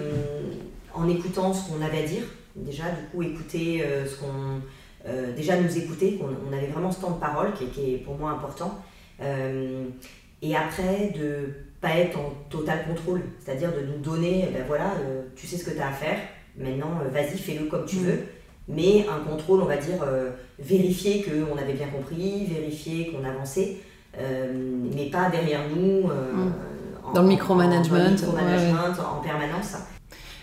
[0.94, 2.22] En écoutant ce qu'on avait à dire.
[2.54, 4.60] Déjà, du coup, écouter ce qu'on
[5.08, 8.30] euh, déjà nous écouter, on, avait vraiment ce temps de parole qui, est pour moi
[8.30, 8.78] important.
[9.20, 9.84] Euh,
[10.42, 15.22] et après, de pas être en total contrôle, c'est-à-dire de nous donner, ben voilà, euh,
[15.36, 16.18] tu sais ce que tu as à faire,
[16.56, 18.04] maintenant vas-y, fais-le comme tu mm.
[18.04, 18.18] veux,
[18.68, 20.04] mais un contrôle, on va dire,
[20.58, 23.76] vérifier qu'on avait bien compris, vérifier qu'on avançait,
[24.16, 26.08] mais pas derrière nous.
[26.08, 26.52] Mm.
[27.14, 28.10] dans le micromanagement.
[28.10, 29.76] Micro en permanence.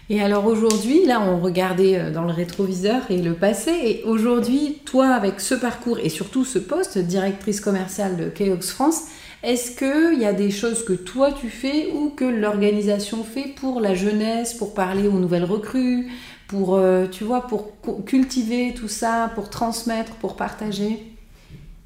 [0.09, 3.71] Et alors aujourd'hui, là, on regardait euh, dans le rétroviseur et le passé.
[3.71, 9.03] Et aujourd'hui, toi, avec ce parcours et surtout ce poste, directrice commerciale de Keox France,
[9.43, 13.79] est-ce qu'il y a des choses que toi tu fais ou que l'organisation fait pour
[13.79, 16.09] la jeunesse, pour parler aux nouvelles recrues,
[16.53, 17.71] pour, euh, tu vois, pour
[18.05, 20.99] cultiver tout ça, pour transmettre, pour partager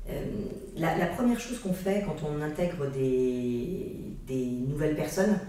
[0.10, 0.22] euh,
[0.76, 3.96] la, première chose qu'on fait quand on intègre des,
[4.28, 5.40] des nouvelles personnes,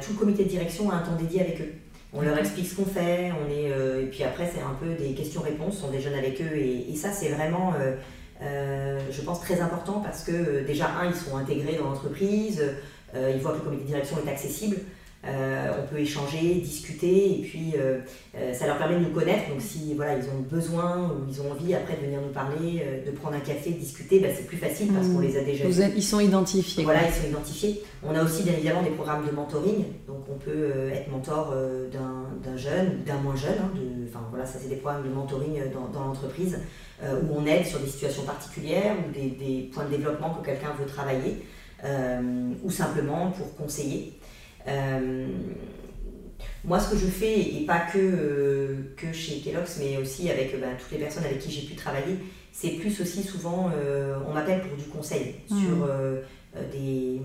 [0.00, 1.72] tout le comité de direction a un temps dédié avec eux.
[2.14, 4.94] On leur explique ce qu'on fait, on est, euh, et puis après c'est un peu
[5.02, 7.96] des questions-réponses, on déjeune avec eux et, ça c'est vraiment, euh,
[8.42, 12.62] euh, je pense, très important parce que déjà, un, ils sont intégrés dans l'entreprise,
[13.14, 14.76] ils voient que le comité de direction est accessible.
[15.24, 18.00] Euh, on peut échanger, discuter, et puis euh,
[18.34, 19.50] euh, ça leur permet de nous connaître.
[19.50, 22.84] Donc si voilà, ils ont besoin ou ils ont envie après de venir nous parler,
[23.06, 25.22] de prendre un café, de discuter, bah, c'est plus facile parce qu'on mmh.
[25.22, 25.64] les a déjà.
[25.94, 26.82] Ils sont identifiés.
[26.82, 27.82] Voilà, ils sont identifiés.
[28.02, 29.84] On a aussi bien évidemment des programmes de mentoring.
[30.08, 31.54] Donc on peut être mentor
[31.92, 33.58] d'un jeune, d'un moins jeune.
[33.60, 36.58] Hein, de, enfin voilà, ça c'est des programmes de mentoring dans, dans l'entreprise
[37.00, 40.72] où on aide sur des situations particulières ou des, des points de développement que quelqu'un
[40.76, 41.44] veut travailler.
[42.64, 44.18] ou simplement pour conseiller.
[44.68, 45.26] Euh,
[46.64, 50.58] moi, ce que je fais, et pas que, euh, que chez Kellogg's, mais aussi avec
[50.60, 52.18] bah, toutes les personnes avec qui j'ai pu travailler,
[52.52, 55.60] c'est plus aussi souvent, euh, on m'appelle pour du conseil mmh.
[55.60, 55.88] sur
[56.70, 57.20] des,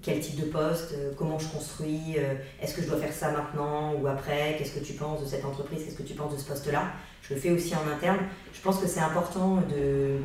[0.00, 2.16] quel type de poste, comment je construis,
[2.60, 5.44] est-ce que je dois faire ça maintenant ou après, qu'est-ce que tu penses de cette
[5.44, 6.84] entreprise, qu'est-ce que tu penses de ce poste-là.
[7.22, 8.18] Je le fais aussi en interne.
[8.52, 10.18] Je pense que c'est important de,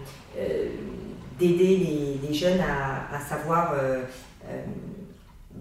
[1.40, 3.74] d'aider les, les, jeunes à, à savoir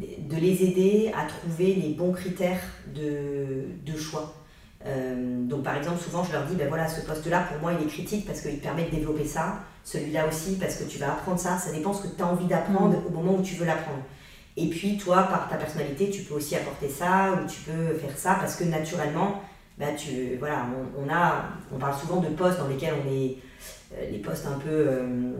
[0.00, 2.60] de les aider à trouver les bons critères
[2.94, 4.34] de, choix.
[4.84, 7.86] Euh, donc par exemple, souvent je leur dis, ben voilà, ce poste-là, pour moi, il
[7.86, 11.38] est critique parce qu'il permet de développer ça, celui-là aussi parce que tu vas apprendre
[11.38, 13.06] ça, ça dépend ce que tu as envie d'apprendre mm.
[13.06, 14.02] au moment où tu veux l'apprendre.
[14.56, 18.16] Et puis toi, par ta personnalité, tu peux aussi apporter ça ou tu peux faire
[18.16, 19.42] ça parce que naturellement,
[19.78, 20.66] ben, tu, voilà,
[20.96, 21.44] on, a,
[21.74, 23.36] on parle souvent de postes dans lesquels on est,
[23.94, 25.32] euh, les postes un peu, euh,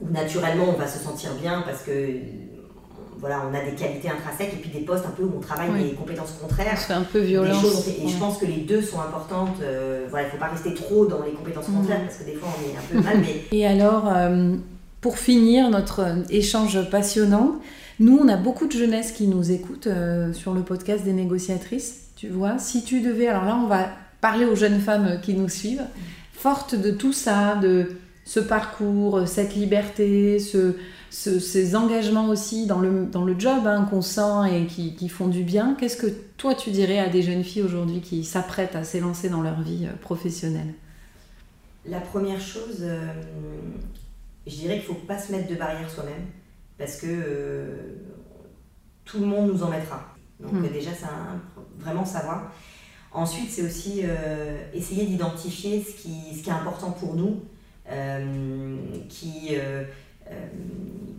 [0.00, 1.90] où naturellement on va se sentir bien parce que
[3.20, 5.70] voilà, on a des qualités intrinsèques et puis des postes un peu où on travaille
[5.82, 6.78] les compétences contraires.
[6.78, 7.52] C'est un peu violent.
[7.52, 9.58] Et je pense que les deux sont importantes.
[9.62, 11.74] Euh, voilà, il ne faut pas rester trop dans les compétences mm.
[11.74, 13.18] contraires parce que des fois on est un peu mal.
[13.20, 13.44] Mais...
[13.56, 14.56] Et alors, euh,
[15.02, 17.56] pour finir notre échange passionnant,
[17.98, 22.06] nous on a beaucoup de jeunesse qui nous écoute euh, sur le podcast des négociatrices.
[22.16, 23.88] Tu vois, si tu devais, alors là on va
[24.22, 25.84] parler aux jeunes femmes qui nous suivent,
[26.32, 30.74] fortes de tout ça, de ce parcours, cette liberté, ce
[31.10, 35.28] ces engagements aussi dans le, dans le job hein, qu'on sent et qui, qui font
[35.28, 36.06] du bien, qu'est-ce que
[36.36, 39.86] toi tu dirais à des jeunes filles aujourd'hui qui s'apprêtent à s'élancer dans leur vie
[39.86, 40.72] euh, professionnelle?
[41.84, 43.12] La première chose, euh,
[44.46, 46.26] je dirais qu'il ne faut pas se mettre de barrière soi-même
[46.78, 47.76] parce que euh,
[49.04, 50.14] tout le monde nous en mettra.
[50.38, 50.68] Donc Hmm.
[50.72, 51.06] déjà, c'est
[51.78, 52.52] vraiment savoir.
[53.12, 57.40] Ensuite, c'est aussi euh, essayer d'identifier ce qui, ce qui est important pour nous,
[57.90, 58.76] euh,
[59.08, 59.84] qui, euh,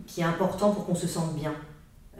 [0.06, 1.54] qui est important pour qu'on se sente bien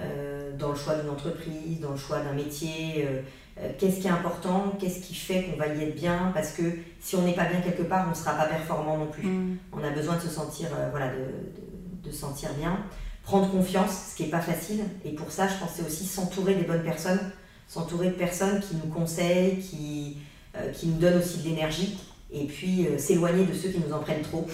[0.00, 3.06] euh, dans le choix d'une entreprise, dans le choix d'un métier.
[3.06, 3.20] euh,
[3.60, 6.62] euh, qu'est-ce qui est important, qu'est-ce qui fait qu'on va y être bien, parce que
[7.00, 9.26] si on n'est pas bien quelque part, on ne sera pas performant non plus.
[9.28, 9.56] Mm.
[9.74, 12.78] On a besoin de se sentir, euh, voilà, de, de, de se sentir bien.
[13.22, 14.80] Prendre confiance, ce qui n'est pas facile.
[15.04, 17.20] Et pour ça, je pense que c'est aussi s'entourer des bonnes personnes,
[17.68, 20.16] s'entourer de personnes qui nous conseillent, qui,
[20.56, 21.98] euh, qui nous donnent aussi de l'énergie.
[22.32, 24.46] Et puis euh, s'éloigner de ceux qui nous en prennent trop.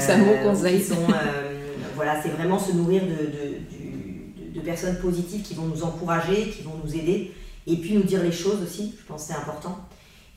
[0.00, 0.80] C'est un bon Euh, conseil.
[0.80, 1.53] qui sont, euh,
[1.94, 6.96] voilà, c'est vraiment se nourrir de, personnes positives qui vont nous encourager, qui vont nous
[6.96, 7.32] aider.
[7.66, 9.78] Et puis nous dire les choses aussi, je pense que c'est important.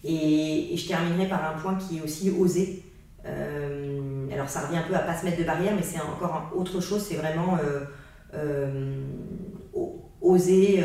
[0.04, 2.84] Et, je terminerai par un point qui est aussi oser.
[3.26, 6.52] Euh, alors ça revient un peu à pas se mettre de barrière, mais c'est encore
[6.56, 7.82] autre chose, c'est vraiment euh,
[8.34, 9.02] euh,
[10.22, 10.84] oser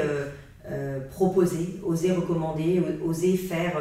[1.11, 3.73] proposer, oser recommander, oser faire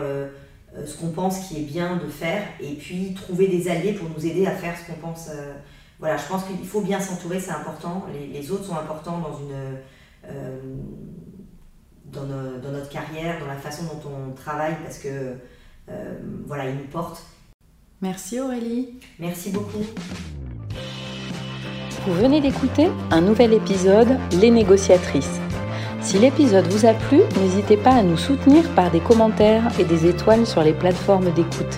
[0.86, 4.26] ce qu'on pense qui est bien de faire, et puis trouver des alliés pour nous
[4.26, 5.30] aider à faire ce qu'on pense.
[6.02, 8.06] Voilà, je pense qu'il faut bien s'entourer, c'est important.
[8.12, 9.78] Les, les autres sont importants dans une
[10.30, 10.60] euh,
[12.06, 15.36] dans, no- dans notre carrière, dans la façon dont on travaille, parce que
[15.90, 17.24] euh, voilà, ils nous portent.
[18.02, 19.00] Merci Aurélie.
[19.20, 19.86] Merci beaucoup.
[22.08, 25.40] Vous venez d'écouter un nouvel épisode Les négociatrices.
[26.02, 30.08] Si l'épisode vous a plu, n'hésitez pas à nous soutenir par des commentaires et des
[30.08, 31.78] étoiles sur les plateformes d'écoute.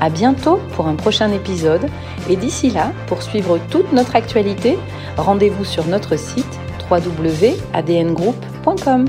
[0.00, 1.88] À bientôt pour un prochain épisode
[2.28, 4.78] et d'ici là, pour suivre toute notre actualité,
[5.16, 6.58] rendez-vous sur notre site
[6.90, 9.06] www.adngroup.com.